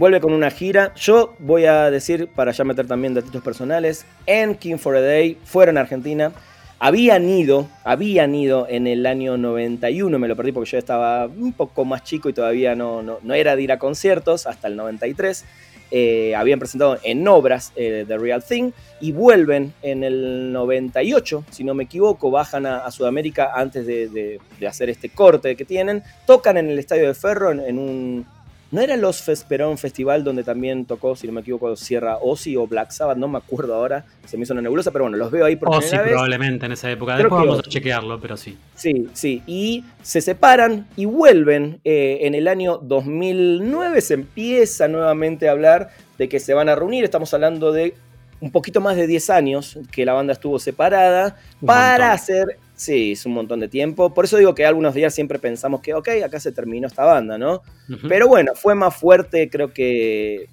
vuelve 0.00 0.18
con 0.22 0.32
una 0.32 0.50
gira. 0.50 0.94
Yo 0.96 1.34
voy 1.38 1.66
a 1.66 1.90
decir, 1.90 2.26
para 2.28 2.52
ya 2.52 2.64
meter 2.64 2.86
también 2.86 3.12
datitos 3.12 3.42
personales, 3.42 4.06
en 4.24 4.54
King 4.54 4.78
for 4.78 4.96
a 4.96 5.00
Day 5.02 5.36
fueron 5.44 5.76
a 5.76 5.82
Argentina. 5.82 6.32
Habían 6.78 7.28
ido, 7.28 7.68
habían 7.84 8.34
ido 8.34 8.66
en 8.66 8.86
el 8.86 9.04
año 9.04 9.36
91, 9.36 10.18
me 10.18 10.26
lo 10.26 10.34
perdí 10.36 10.52
porque 10.52 10.70
yo 10.70 10.78
estaba 10.78 11.26
un 11.26 11.52
poco 11.52 11.84
más 11.84 12.02
chico 12.02 12.30
y 12.30 12.32
todavía 12.32 12.74
no, 12.74 13.02
no, 13.02 13.18
no 13.22 13.34
era 13.34 13.54
de 13.54 13.60
ir 13.60 13.72
a 13.72 13.78
conciertos 13.78 14.46
hasta 14.46 14.68
el 14.68 14.76
93. 14.76 15.44
Eh, 15.90 16.34
habían 16.34 16.60
presentado 16.60 16.96
en 17.02 17.28
obras 17.28 17.72
eh, 17.76 18.06
The 18.08 18.16
Real 18.16 18.42
Thing 18.42 18.70
y 19.02 19.12
vuelven 19.12 19.74
en 19.82 20.02
el 20.02 20.50
98, 20.50 21.44
si 21.50 21.62
no 21.62 21.74
me 21.74 21.84
equivoco, 21.84 22.30
bajan 22.30 22.64
a, 22.64 22.90
Sudamérica 22.90 23.50
antes 23.54 23.86
de, 23.86 24.08
de- 24.08 24.66
hacer 24.66 24.88
este 24.88 25.10
corte 25.10 25.56
que 25.56 25.66
tienen, 25.66 26.02
tocan 26.26 26.56
en 26.56 26.70
el 26.70 26.78
Estadio 26.78 27.06
de 27.06 27.14
Ferro 27.14 27.50
en 27.52 27.78
un... 27.78 28.39
¿No 28.72 28.80
era 28.80 28.96
Los 28.96 29.20
Fesperón 29.22 29.78
Festival 29.78 30.22
donde 30.22 30.44
también 30.44 30.84
tocó, 30.84 31.16
si 31.16 31.26
no 31.26 31.32
me 31.32 31.40
equivoco, 31.40 31.74
Sierra 31.74 32.18
Ozzy 32.18 32.56
o 32.56 32.66
Black 32.68 32.90
Sabbath? 32.92 33.16
No 33.18 33.26
me 33.26 33.38
acuerdo 33.38 33.74
ahora, 33.74 34.04
se 34.26 34.36
me 34.36 34.44
hizo 34.44 34.52
una 34.52 34.62
nebulosa, 34.62 34.92
pero 34.92 35.04
bueno, 35.04 35.16
los 35.16 35.30
veo 35.32 35.44
ahí 35.44 35.56
por 35.56 35.70
O 35.70 35.80
sí, 35.80 35.88
primera 35.88 36.02
vez. 36.02 36.10
probablemente 36.12 36.66
en 36.66 36.72
esa 36.72 36.90
época. 36.90 37.14
Creo 37.14 37.24
Después 37.24 37.40
vamos 37.40 37.56
a 37.56 37.60
Ozzy. 37.62 37.70
chequearlo, 37.70 38.20
pero 38.20 38.36
sí. 38.36 38.56
Sí, 38.76 39.08
sí. 39.12 39.42
Y 39.46 39.84
se 40.02 40.20
separan 40.20 40.86
y 40.96 41.04
vuelven. 41.06 41.80
eh, 41.84 42.18
en 42.22 42.34
el 42.36 42.46
año 42.46 42.78
2009 42.78 44.00
se 44.00 44.14
empieza 44.14 44.88
nuevamente 44.88 45.48
a 45.48 45.52
hablar 45.52 45.90
de 46.18 46.28
que 46.28 46.38
se 46.40 46.54
van 46.54 46.68
a 46.68 46.74
reunir. 46.76 47.02
Estamos 47.04 47.32
hablando 47.34 47.72
de 47.72 47.94
un 48.40 48.50
poquito 48.52 48.80
más 48.80 48.96
de 48.96 49.06
10 49.06 49.30
años 49.30 49.78
que 49.90 50.04
la 50.06 50.12
banda 50.14 50.32
estuvo 50.32 50.58
separada 50.58 51.36
Un 51.60 51.66
para 51.66 51.90
montón. 52.10 52.14
hacer 52.14 52.58
Sí, 52.80 53.12
es 53.12 53.26
un 53.26 53.34
montón 53.34 53.60
de 53.60 53.68
tiempo. 53.68 54.14
Por 54.14 54.24
eso 54.24 54.38
digo 54.38 54.54
que 54.54 54.64
algunos 54.64 54.94
días 54.94 55.14
siempre 55.14 55.38
pensamos 55.38 55.82
que, 55.82 55.92
ok, 55.92 56.08
acá 56.24 56.40
se 56.40 56.50
terminó 56.50 56.86
esta 56.86 57.04
banda, 57.04 57.36
¿no? 57.36 57.60
Pero 58.08 58.26
bueno, 58.26 58.54
fue 58.54 58.74
más 58.74 58.96
fuerte, 58.96 59.50
creo 59.50 59.74
que 59.74 60.48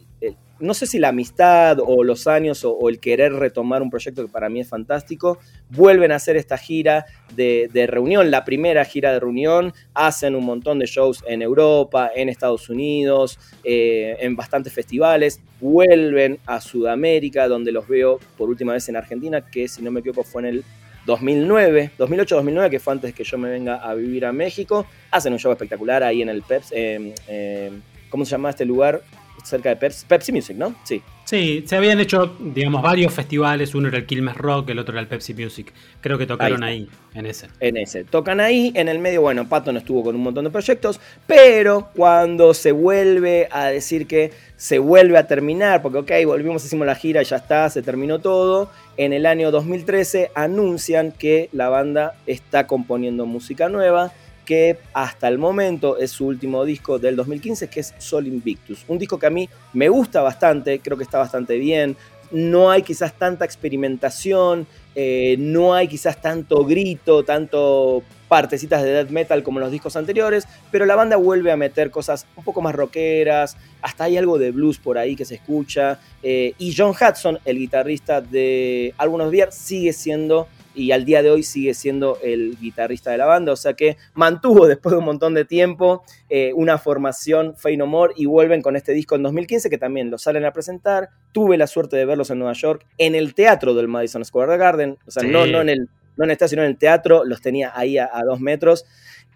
no 0.60 0.74
sé 0.74 0.88
si 0.88 1.00
la 1.00 1.10
amistad 1.10 1.78
o 1.80 2.04
los 2.04 2.28
años 2.28 2.64
o, 2.64 2.90
el 2.90 3.00
querer 3.00 3.34
retomar 3.34 3.82
un 3.82 3.90
proyecto 3.90 4.26
que 4.26 4.32
para 4.32 4.50
mí 4.50 4.60
es 4.60 4.68
fantástico, 4.68 5.40
vuelven 5.70 6.12
a 6.12 6.16
hacer 6.16 6.36
esta 6.36 6.58
gira 6.58 7.06
de, 7.36 7.70
reunión, 7.88 8.32
la 8.32 8.44
primera 8.44 8.84
gira 8.86 9.14
de 9.14 9.20
reunión, 9.20 9.74
hacen 9.94 10.36
un 10.36 10.46
montón 10.46 10.80
de 10.80 10.86
shows 10.86 11.24
en 11.28 11.42
Europa, 11.42 12.12
en 12.16 12.30
Estados 12.30 12.70
Unidos, 12.70 13.40
eh, 13.64 14.18
en 14.20 14.36
bastantes 14.36 14.74
festivales, 14.74 15.42
vuelven 15.60 16.40
a 16.46 16.62
Sudamérica, 16.62 17.48
donde 17.48 17.72
los 17.72 17.88
veo 17.88 18.20
por 18.38 18.50
última 18.50 18.74
vez 18.74 18.90
en 18.90 18.96
Argentina, 18.96 19.42
que 19.42 19.68
si 19.68 19.82
no 19.82 19.92
me 19.92 20.00
equivoco 20.00 20.24
fue 20.24 20.42
en 20.44 20.48
el 20.48 20.66
2009, 21.08 21.92
2008-2009, 21.98 22.70
que 22.70 22.80
fue 22.80 22.94
antes 22.94 23.14
que 23.16 23.24
yo 23.24 23.38
me 23.38 23.50
venga 23.50 23.78
a 23.78 23.96
vivir 23.96 24.26
a 24.26 24.34
México, 24.34 24.86
hacen 25.10 25.32
un 25.34 25.40
show 25.40 25.52
espectacular 25.52 26.04
ahí 26.04 26.22
en 26.22 26.30
el 26.30 26.44
PEPS, 26.44 26.72
eh, 26.74 27.16
eh, 27.30 27.72
¿cómo 28.10 28.26
se 28.26 28.32
llama 28.32 28.50
este 28.50 28.66
lugar? 28.66 29.02
cerca 29.44 29.70
de 29.70 29.76
Pepsi, 29.76 30.32
Music, 30.32 30.58
¿no? 30.58 30.76
Sí. 30.84 31.02
Sí, 31.24 31.64
se 31.68 31.76
habían 31.76 32.00
hecho, 32.00 32.38
digamos, 32.40 32.82
varios 32.82 33.14
festivales. 33.14 33.76
Uno 33.76 33.90
era 33.90 33.98
el 33.98 34.06
Quilmes 34.06 34.36
Rock, 34.36 34.70
el 34.70 34.80
otro 34.80 34.94
era 34.94 35.02
el 35.02 35.08
Pepsi 35.08 35.34
Music. 35.34 35.74
Creo 36.00 36.18
que 36.18 36.26
tocaron 36.26 36.64
ahí, 36.64 36.90
en 37.14 37.26
ese. 37.26 37.48
En 37.60 37.78
ese. 37.78 38.04
Tocan 38.06 38.40
ahí. 38.40 38.72
En 38.76 38.88
el 38.88 39.00
medio, 39.00 39.22
bueno, 39.22 39.48
Patton 39.48 39.78
estuvo 39.78 40.04
con 40.04 40.16
un 40.16 40.24
montón 40.24 40.46
de 40.46 40.52
proyectos. 40.52 41.00
Pero 41.26 41.90
cuando 41.96 42.54
se 42.54 42.72
vuelve 42.72 43.48
a 43.52 43.66
decir 43.66 44.08
que 44.08 44.32
se 44.56 44.80
vuelve 44.80 45.18
a 45.18 45.28
terminar, 45.28 45.82
porque, 45.82 45.98
ok, 46.00 46.12
volvimos, 46.26 46.66
hicimos 46.66 46.88
la 46.88 46.96
gira, 46.96 47.22
ya 47.24 47.38
está, 47.38 47.70
se 47.70 47.82
terminó 47.82 48.20
todo. 48.20 48.70
En 48.98 49.14
el 49.14 49.28
año 49.28 49.52
2013 49.52 50.32
anuncian 50.34 51.12
que 51.12 51.50
la 51.52 51.70
banda 51.70 52.16
está 52.26 52.66
componiendo 52.66 53.28
música 53.28 53.70
nueva 53.70 54.12
que 54.44 54.80
hasta 54.94 55.28
el 55.28 55.38
momento 55.38 55.98
es 55.98 56.10
su 56.10 56.26
último 56.26 56.64
disco 56.64 56.98
del 56.98 57.18
2015, 57.18 57.68
que 57.68 57.82
es 57.82 57.94
Sol 58.00 58.26
Invictus. 58.26 58.86
Un 58.88 58.98
disco 58.98 59.20
que 59.20 59.28
a 59.28 59.30
mí 59.30 59.48
me 59.74 59.90
gusta 59.90 60.22
bastante, 60.22 60.80
creo 60.80 60.98
que 60.98 61.04
está 61.04 61.20
bastante 61.20 61.58
bien. 61.58 61.98
No 62.32 62.70
hay 62.70 62.82
quizás 62.82 63.14
tanta 63.14 63.46
experimentación, 63.46 64.68
eh, 64.96 65.36
no 65.38 65.74
hay 65.74 65.88
quizás 65.88 66.22
tanto 66.22 66.66
grito, 66.66 67.24
tanto 67.24 68.04
partecitas 68.28 68.84
de 68.84 68.92
death 68.92 69.10
metal 69.10 69.44
como 69.44 69.60
los 69.60 69.72
discos 69.72 69.96
anteriores, 69.96 70.48
pero 70.72 70.86
la 70.86 70.96
banda 70.96 71.16
vuelve 71.18 71.52
a 71.52 71.58
meter 71.58 71.92
cosas 71.92 72.26
un 72.36 72.44
poco 72.44 72.62
más 72.62 72.76
rockeras, 72.76 73.58
hasta 73.82 74.06
hay 74.06 74.18
algo 74.18 74.38
de 74.38 74.52
blues 74.52 74.80
por 74.80 74.98
ahí 74.98 75.16
que 75.16 75.24
se 75.24 75.36
escucha, 75.36 76.00
eh, 76.24 76.54
y 76.58 76.76
John 76.76 76.92
Hudson, 76.92 77.40
el 77.46 77.58
guitarrista 77.58 78.22
de 78.22 78.94
Algunos 78.98 79.32
Beer, 79.32 79.52
sigue 79.52 79.94
siendo 79.94 80.48
y 80.78 80.92
al 80.92 81.06
día 81.06 81.24
de 81.24 81.32
hoy 81.32 81.42
sigue 81.42 81.74
siendo 81.74 82.20
el 82.24 82.56
guitarrista 82.60 83.10
de 83.10 83.18
la 83.18 83.26
banda, 83.26 83.52
o 83.52 83.56
sea 83.56 83.74
que 83.74 83.98
mantuvo 84.14 84.68
después 84.68 84.94
de 84.94 85.00
un 85.00 85.06
montón 85.06 85.34
de 85.34 85.44
tiempo 85.44 86.04
eh, 86.30 86.52
una 86.54 86.78
formación 86.78 87.56
Fey 87.56 87.78
No 87.78 87.88
More 87.88 88.14
y 88.16 88.28
vuelven 88.28 88.62
con 88.62 88.76
este 88.76 88.94
disco 88.94 89.16
en 89.16 89.24
2015 89.24 89.70
que 89.70 89.78
también 89.80 90.12
lo 90.12 90.20
salen 90.20 90.46
a 90.46 90.54
presentar. 90.54 91.10
Tuve 91.32 91.58
la 91.58 91.66
suerte 91.66 91.98
de 91.98 92.06
verlos 92.06 92.30
en 92.30 92.38
Nueva 92.38 92.54
York 92.54 92.86
en 93.00 93.16
el 93.16 93.34
teatro 93.34 93.74
del 93.74 93.88
Madison 93.88 94.24
Square 94.24 94.58
Garden, 94.58 94.98
o 95.08 95.12
sea, 95.12 95.24
no, 95.24 95.48
no, 95.48 95.62
en 95.62 95.70
el, 95.70 95.90
no 96.16 96.24
en 96.24 96.30
el 96.30 96.32
estadio, 96.32 96.50
sino 96.50 96.62
en 96.64 96.70
el 96.70 96.78
teatro, 96.78 97.26
los 97.26 97.42
tenía 97.42 97.72
ahí 97.76 97.98
a, 97.98 98.10
dos 98.24 98.40
metros. 98.40 98.86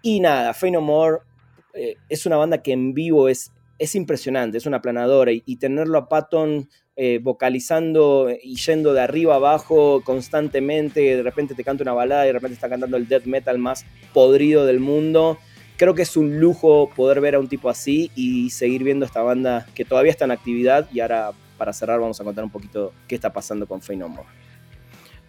Y 0.00 0.20
nada, 0.20 0.54
Fey 0.54 0.70
No 0.70 0.80
More 0.80 1.18
eh, 1.74 1.96
es 2.08 2.24
una 2.24 2.36
banda 2.36 2.62
que 2.62 2.72
en 2.72 2.94
vivo 2.94 3.28
es, 3.28 3.50
es 3.82 3.94
impresionante, 3.94 4.58
es 4.58 4.66
una 4.66 4.80
planadora 4.80 5.32
y, 5.32 5.42
y 5.44 5.56
tenerlo 5.56 5.98
a 5.98 6.08
Patton 6.08 6.68
eh, 6.94 7.20
vocalizando 7.22 8.28
y 8.42 8.56
yendo 8.56 8.92
de 8.92 9.00
arriba 9.00 9.36
abajo 9.36 10.02
constantemente, 10.04 11.00
de 11.00 11.22
repente 11.22 11.54
te 11.54 11.64
canta 11.64 11.82
una 11.82 11.94
balada 11.94 12.24
y 12.24 12.26
de 12.26 12.32
repente 12.34 12.54
está 12.54 12.68
cantando 12.68 12.98
el 12.98 13.08
death 13.08 13.24
metal 13.24 13.56
más 13.58 13.86
podrido 14.12 14.66
del 14.66 14.78
mundo. 14.78 15.38
Creo 15.78 15.94
que 15.94 16.02
es 16.02 16.18
un 16.18 16.38
lujo 16.38 16.90
poder 16.94 17.22
ver 17.22 17.34
a 17.34 17.38
un 17.38 17.48
tipo 17.48 17.70
así 17.70 18.10
y 18.14 18.50
seguir 18.50 18.84
viendo 18.84 19.06
esta 19.06 19.22
banda 19.22 19.66
que 19.74 19.86
todavía 19.86 20.12
está 20.12 20.26
en 20.26 20.32
actividad 20.32 20.86
y 20.92 21.00
ahora 21.00 21.30
para 21.56 21.72
cerrar 21.72 21.98
vamos 21.98 22.20
a 22.20 22.24
contar 22.24 22.44
un 22.44 22.50
poquito 22.50 22.92
qué 23.08 23.14
está 23.14 23.32
pasando 23.32 23.66
con 23.66 23.80
Fey 23.80 23.96
No 23.96 24.10
More. 24.10 24.28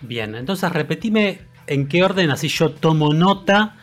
Bien, 0.01 0.35
entonces 0.35 0.69
repetime 0.69 1.39
en 1.65 1.87
qué 1.87 2.03
orden, 2.03 2.29
así 2.29 2.49
yo 2.49 2.71
tomo 2.71 3.13
nota, 3.13 3.77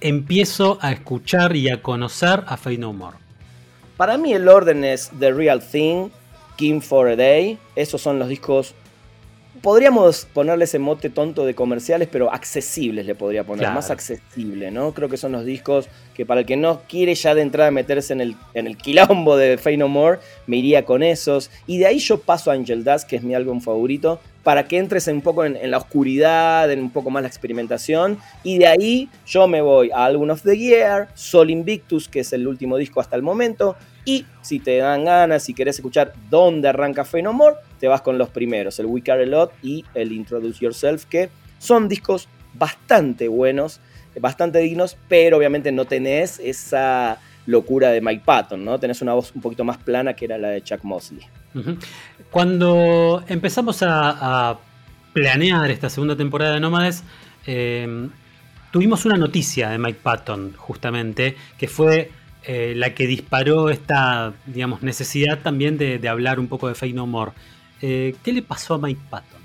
empiezo 0.00 0.78
a 0.80 0.92
escuchar 0.92 1.54
y 1.56 1.68
a 1.68 1.82
conocer 1.82 2.42
a 2.46 2.56
Fey 2.56 2.78
No 2.78 2.94
More. 2.94 3.18
Para 4.00 4.16
mí 4.16 4.32
el 4.32 4.48
orden 4.48 4.82
es 4.82 5.10
The 5.18 5.30
Real 5.30 5.60
Thing, 5.60 6.08
King 6.56 6.80
for 6.80 7.06
a 7.06 7.16
Day. 7.16 7.58
Esos 7.76 8.00
son 8.00 8.18
los 8.18 8.30
discos. 8.30 8.74
Podríamos 9.60 10.26
ponerle 10.32 10.64
ese 10.64 10.78
mote 10.78 11.10
tonto 11.10 11.44
de 11.44 11.54
comerciales, 11.54 12.08
pero 12.10 12.32
accesibles 12.32 13.04
le 13.04 13.14
podría 13.14 13.44
poner, 13.44 13.70
más 13.72 13.90
accesible, 13.90 14.70
¿no? 14.70 14.94
Creo 14.94 15.10
que 15.10 15.18
son 15.18 15.32
los 15.32 15.44
discos 15.44 15.90
que 16.14 16.24
para 16.24 16.40
el 16.40 16.46
que 16.46 16.56
no 16.56 16.80
quiere 16.88 17.14
ya 17.14 17.34
de 17.34 17.42
entrada 17.42 17.70
meterse 17.70 18.14
en 18.14 18.22
el, 18.22 18.36
en 18.54 18.66
el 18.66 18.78
quilombo 18.78 19.36
de 19.36 19.58
Fey 19.58 19.76
No 19.76 19.88
More, 19.88 20.20
me 20.46 20.56
iría 20.56 20.86
con 20.86 21.02
esos. 21.02 21.50
Y 21.66 21.76
de 21.76 21.84
ahí 21.84 21.98
yo 21.98 22.22
paso 22.22 22.50
a 22.50 22.54
Angel 22.54 22.82
Dust, 22.82 23.06
que 23.06 23.16
es 23.16 23.22
mi 23.22 23.34
álbum 23.34 23.60
favorito, 23.60 24.18
para 24.42 24.66
que 24.66 24.78
entres 24.78 25.08
un 25.08 25.20
poco 25.20 25.44
en, 25.44 25.56
en, 25.56 25.70
la 25.70 25.76
oscuridad, 25.76 26.70
en 26.70 26.80
un 26.80 26.90
poco 26.90 27.10
más 27.10 27.20
la 27.20 27.28
experimentación. 27.28 28.16
Y 28.42 28.56
de 28.56 28.66
ahí 28.66 29.10
yo 29.26 29.46
me 29.46 29.60
voy 29.60 29.90
a 29.90 30.06
Album 30.06 30.30
of 30.30 30.42
the 30.42 30.56
Year, 30.56 31.08
Sol 31.14 31.50
Invictus, 31.50 32.08
que 32.08 32.20
es 32.20 32.32
el 32.32 32.48
último 32.48 32.78
disco 32.78 33.00
hasta 33.00 33.14
el 33.16 33.22
momento, 33.22 33.76
y 34.04 34.24
si 34.42 34.60
te 34.60 34.78
dan 34.78 35.04
ganas, 35.04 35.42
si 35.42 35.54
querés 35.54 35.76
escuchar 35.76 36.12
dónde 36.30 36.68
arranca 36.68 37.04
Phenomore, 37.04 37.56
te 37.78 37.88
vas 37.88 38.02
con 38.02 38.18
los 38.18 38.30
primeros, 38.30 38.78
el 38.78 38.86
We 38.86 39.02
Care 39.02 39.24
A 39.24 39.26
Lot 39.26 39.52
y 39.62 39.84
el 39.94 40.12
Introduce 40.12 40.60
Yourself, 40.60 41.04
que 41.04 41.30
son 41.58 41.88
discos 41.88 42.28
bastante 42.54 43.28
buenos, 43.28 43.80
bastante 44.20 44.58
dignos, 44.58 44.96
pero 45.08 45.36
obviamente 45.36 45.72
no 45.72 45.84
tenés 45.84 46.38
esa 46.40 47.18
locura 47.46 47.90
de 47.90 48.00
Mike 48.00 48.22
Patton, 48.24 48.64
¿no? 48.64 48.78
Tenés 48.78 49.02
una 49.02 49.14
voz 49.14 49.32
un 49.34 49.40
poquito 49.40 49.64
más 49.64 49.78
plana 49.78 50.14
que 50.14 50.24
era 50.24 50.38
la 50.38 50.48
de 50.48 50.62
Chuck 50.62 50.82
Mosley. 50.82 51.26
Cuando 52.30 53.24
empezamos 53.28 53.82
a, 53.82 54.58
planear 55.12 55.68
esta 55.72 55.90
segunda 55.90 56.16
temporada 56.16 56.54
de 56.54 56.60
Nómades, 56.60 57.02
eh, 57.44 58.08
tuvimos 58.70 59.04
una 59.04 59.16
noticia 59.16 59.68
de 59.70 59.78
Mike 59.78 59.98
Patton, 60.00 60.54
justamente, 60.56 61.36
que 61.58 61.66
fue 61.66 62.12
eh, 62.44 62.72
la 62.74 62.94
que 62.94 63.06
disparó 63.06 63.68
esta, 63.68 64.32
digamos, 64.46 64.82
necesidad 64.82 65.40
también 65.40 65.76
de, 65.76 66.08
hablar 66.08 66.40
un 66.40 66.48
poco 66.48 66.68
de 66.68 66.74
Fake 66.74 66.94
No 66.94 67.06
More. 67.06 67.32
Eh, 67.82 68.14
¿Qué 68.22 68.32
le 68.32 68.42
pasó 68.42 68.74
a 68.74 68.78
Mike 68.78 69.00
Patton? 69.10 69.40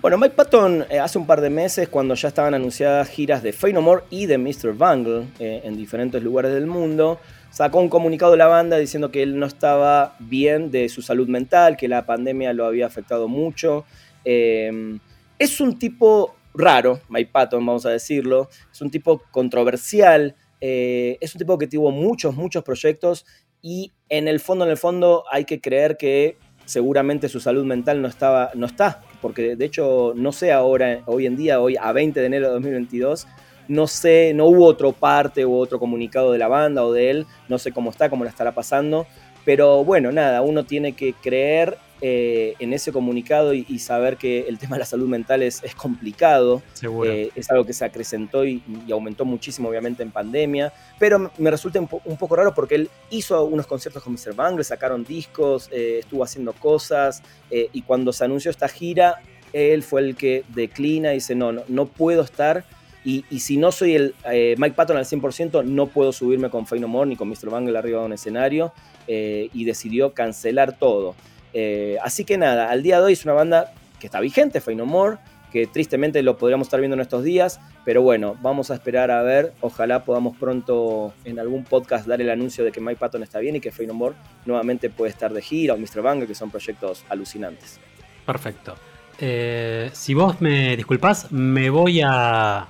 Bueno, 0.00 0.16
Mike 0.16 0.34
Patton 0.36 0.84
eh, 0.88 1.00
hace 1.00 1.18
un 1.18 1.26
par 1.26 1.40
de 1.40 1.50
meses, 1.50 1.88
cuando 1.88 2.14
ya 2.14 2.28
estaban 2.28 2.54
anunciadas 2.54 3.08
giras 3.08 3.42
de 3.42 3.54
No 3.72 3.82
More 3.82 4.04
y 4.10 4.26
de 4.26 4.38
Mr. 4.38 4.72
Bungle 4.72 5.26
en 5.38 5.76
diferentes 5.76 6.22
lugares 6.22 6.52
del 6.52 6.66
mundo, 6.66 7.20
sacó 7.50 7.80
un 7.80 7.88
comunicado 7.88 8.32
de 8.32 8.38
la 8.38 8.46
banda 8.46 8.78
diciendo 8.78 9.10
que 9.10 9.22
él 9.22 9.38
no 9.38 9.46
estaba 9.46 10.16
bien 10.20 10.70
de 10.70 10.88
su 10.88 11.02
salud 11.02 11.28
mental, 11.28 11.76
que 11.76 11.88
la 11.88 12.06
pandemia 12.06 12.52
lo 12.52 12.64
había 12.64 12.86
afectado 12.86 13.28
mucho. 13.28 13.84
es 14.24 15.60
un 15.60 15.78
tipo 15.78 16.34
raro, 16.54 17.00
Mike 17.08 17.30
Patton, 17.32 17.64
vamos 17.64 17.86
a 17.86 17.90
decirlo. 17.90 18.48
Es 18.72 18.80
un 18.80 18.90
tipo 18.90 19.22
controversial. 19.30 20.36
Eh, 20.64 21.18
es 21.20 21.34
un 21.34 21.40
tipo 21.40 21.58
que 21.58 21.66
tuvo 21.66 21.90
muchos, 21.90 22.36
muchos 22.36 22.62
proyectos 22.62 23.26
y 23.62 23.90
en 24.08 24.28
el 24.28 24.38
fondo, 24.38 24.64
en 24.64 24.70
el 24.70 24.76
fondo, 24.76 25.24
hay 25.28 25.44
que 25.44 25.60
creer 25.60 25.96
que 25.96 26.36
seguramente 26.66 27.28
su 27.28 27.40
salud 27.40 27.64
mental 27.64 28.00
no, 28.00 28.06
estaba, 28.06 28.52
no 28.54 28.66
está, 28.66 29.02
porque 29.20 29.56
de 29.56 29.64
hecho 29.64 30.12
no 30.14 30.30
sé 30.30 30.52
ahora, 30.52 31.02
hoy 31.06 31.26
en 31.26 31.34
día, 31.34 31.60
hoy 31.60 31.76
a 31.76 31.90
20 31.90 32.20
de 32.20 32.26
enero 32.26 32.46
de 32.46 32.52
2022, 32.54 33.26
no 33.66 33.88
sé, 33.88 34.34
no 34.36 34.46
hubo 34.46 34.66
otro 34.66 34.92
parte 34.92 35.44
u 35.44 35.56
otro 35.56 35.80
comunicado 35.80 36.30
de 36.30 36.38
la 36.38 36.46
banda 36.46 36.84
o 36.84 36.92
de 36.92 37.10
él, 37.10 37.26
no 37.48 37.58
sé 37.58 37.72
cómo 37.72 37.90
está, 37.90 38.08
cómo 38.08 38.22
la 38.22 38.30
estará 38.30 38.54
pasando, 38.54 39.08
pero 39.44 39.82
bueno, 39.82 40.12
nada, 40.12 40.42
uno 40.42 40.64
tiene 40.64 40.92
que 40.92 41.12
creer 41.12 41.76
eh, 42.04 42.56
en 42.58 42.72
ese 42.72 42.90
comunicado 42.90 43.54
y, 43.54 43.78
saber 43.78 44.16
que 44.16 44.40
el 44.48 44.58
tema 44.58 44.74
de 44.74 44.80
la 44.80 44.86
salud 44.86 45.06
mental 45.06 45.40
es, 45.40 45.62
complicado. 45.76 46.60
Eh, 47.06 47.30
es 47.36 47.48
algo 47.48 47.64
que 47.64 47.72
se 47.72 47.84
acrecentó 47.84 48.44
y, 48.44 48.60
aumentó 48.90 49.24
muchísimo, 49.24 49.68
obviamente, 49.68 50.02
en 50.02 50.10
pandemia. 50.10 50.72
Pero 50.98 51.30
me 51.38 51.48
resulta 51.48 51.78
un, 51.78 52.16
poco 52.16 52.34
raro 52.34 52.56
porque 52.56 52.74
él 52.74 52.90
hizo 53.10 53.44
unos 53.44 53.68
conciertos 53.68 54.02
con 54.02 54.14
Mr. 54.14 54.34
Bangle, 54.34 54.64
sacaron 54.64 55.04
discos, 55.04 55.68
eh, 55.70 55.98
estuvo 56.00 56.24
haciendo 56.24 56.52
cosas. 56.54 57.22
y 57.50 57.82
cuando 57.82 58.12
se 58.12 58.24
anunció 58.24 58.50
esta 58.50 58.66
gira, 58.66 59.22
él 59.52 59.84
fue 59.84 60.00
el 60.00 60.16
que 60.16 60.44
declina 60.48 61.12
y 61.12 61.16
dice: 61.16 61.36
No, 61.36 61.52
no, 61.52 61.62
no 61.68 61.86
puedo 61.86 62.22
estar. 62.22 62.64
Y, 63.04 63.22
si 63.38 63.58
no 63.58 63.70
soy 63.70 63.94
el 63.94 64.14
Mike 64.58 64.74
Patton 64.74 64.96
al 64.96 65.04
100%, 65.04 65.64
no 65.64 65.86
puedo 65.86 66.12
subirme 66.12 66.50
con 66.50 66.66
Fey 66.66 66.80
No 66.80 66.88
More 66.88 67.08
ni 67.08 67.14
con 67.14 67.28
Mr. 67.28 67.48
Bangle 67.48 67.78
arriba 67.78 68.00
de 68.00 68.06
un 68.06 68.12
escenario. 68.12 68.72
y 69.06 69.64
decidió 69.64 70.14
cancelar 70.14 70.76
todo. 70.76 71.14
Eh, 71.54 71.98
así 72.02 72.24
que 72.24 72.38
nada, 72.38 72.70
al 72.70 72.82
día 72.82 72.98
de 72.98 73.04
hoy 73.04 73.12
es 73.12 73.24
una 73.24 73.34
banda 73.34 73.72
que 74.00 74.06
está 74.06 74.20
vigente, 74.20 74.60
Fey 74.60 74.74
No 74.74 74.86
More, 74.86 75.18
que 75.52 75.66
tristemente 75.66 76.22
lo 76.22 76.38
podríamos 76.38 76.66
estar 76.66 76.80
viendo 76.80 76.94
en 76.94 77.00
estos 77.00 77.22
días, 77.22 77.60
pero 77.84 78.00
bueno, 78.02 78.36
vamos 78.40 78.70
a 78.70 78.74
esperar 78.74 79.10
a 79.10 79.22
ver, 79.22 79.52
ojalá 79.60 80.04
podamos 80.04 80.36
pronto 80.36 81.12
en 81.24 81.38
algún 81.38 81.64
podcast 81.64 82.06
dar 82.06 82.20
el 82.20 82.30
anuncio 82.30 82.64
de 82.64 82.72
que 82.72 82.80
Mike 82.80 82.98
Patton 82.98 83.22
está 83.22 83.38
bien 83.38 83.56
y 83.56 83.60
que 83.60 83.70
Fey 83.70 83.86
No 83.86 83.94
More 83.94 84.14
nuevamente 84.46 84.88
puede 84.88 85.10
estar 85.10 85.32
de 85.32 85.42
gira, 85.42 85.74
o 85.74 85.76
Mr. 85.76 86.00
Banger, 86.00 86.26
que 86.26 86.34
son 86.34 86.50
proyectos 86.50 87.04
alucinantes. 87.08 87.78
Perfecto. 88.24 88.74
eh, 89.18 89.90
si 89.92 90.14
vos 90.14 90.40
me 90.40 90.74
disculpás, 90.76 91.30
me 91.30 91.68
voy 91.68 92.00
a 92.02 92.66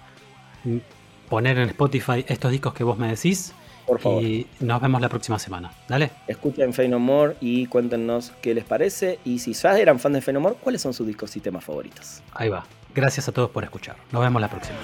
poner 1.29 1.59
en 1.59 1.69
Spotify 1.71 2.25
estos 2.29 2.51
discos 2.51 2.75
que 2.75 2.85
vos 2.85 2.99
me 2.99 3.09
decís. 3.09 3.55
Por 3.87 4.01
favor. 4.01 4.23
Y 4.23 4.47
nos 4.61 4.81
vemos 4.81 5.01
la 5.01 5.09
próxima 5.09 5.39
semana. 5.39 5.73
Dale. 5.89 6.11
Escuchen 6.27 6.73
Fey 6.73 6.89
No 6.89 6.99
More 6.99 7.37
y 7.41 7.67
cuéntenos 7.67 8.33
qué 8.41 8.55
les 8.55 8.65
parece. 8.65 9.19
Y 9.25 9.39
si 9.39 9.53
ya 9.53 9.79
eran 9.79 9.99
fans 9.99 10.15
de 10.15 10.21
Fey 10.21 10.35
No 10.35 10.41
More, 10.41 10.57
¿cuáles 10.61 10.83
son 10.83 10.95
sus 10.95 11.07
discos 11.07 11.37
y 11.37 11.41
temas 11.41 11.65
favoritos? 11.65 12.23
Ahí 12.33 12.49
va. 12.49 12.65
Gracias 12.95 13.29
a 13.29 13.33
todos 13.33 13.51
por 13.51 13.65
escuchar. 13.65 13.97
Nos 14.13 14.23
vemos 14.23 14.41
la 14.41 14.49
próxima. 14.49 14.77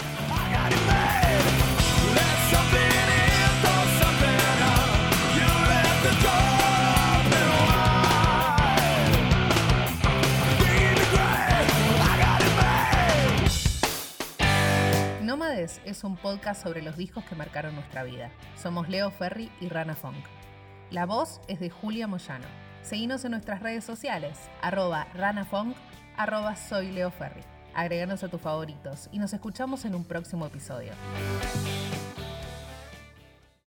Es 15.84 16.04
un 16.04 16.16
podcast 16.16 16.62
sobre 16.62 16.82
los 16.82 16.96
discos 16.96 17.24
que 17.24 17.34
marcaron 17.34 17.74
nuestra 17.74 18.02
vida. 18.02 18.30
Somos 18.56 18.88
Leo 18.88 19.10
Ferry 19.10 19.50
y 19.60 19.68
Rana 19.68 19.94
Funk. 19.94 20.24
La 20.90 21.04
voz 21.04 21.40
es 21.48 21.60
de 21.60 21.68
Julia 21.68 22.06
Moyano. 22.06 22.46
Seguinos 22.82 23.24
en 23.24 23.32
nuestras 23.32 23.62
redes 23.62 23.84
sociales, 23.84 24.38
arroba 24.62 25.06
ranafunk, 25.14 25.76
arroba 26.16 26.56
soy 26.56 26.90
Leo 26.90 27.10
Ferry. 27.10 27.42
Agreganos 27.74 28.24
a 28.24 28.28
tus 28.28 28.40
favoritos 28.40 29.08
y 29.12 29.18
nos 29.18 29.32
escuchamos 29.34 29.84
en 29.84 29.94
un 29.94 30.04
próximo 30.04 30.46
episodio. 30.46 30.92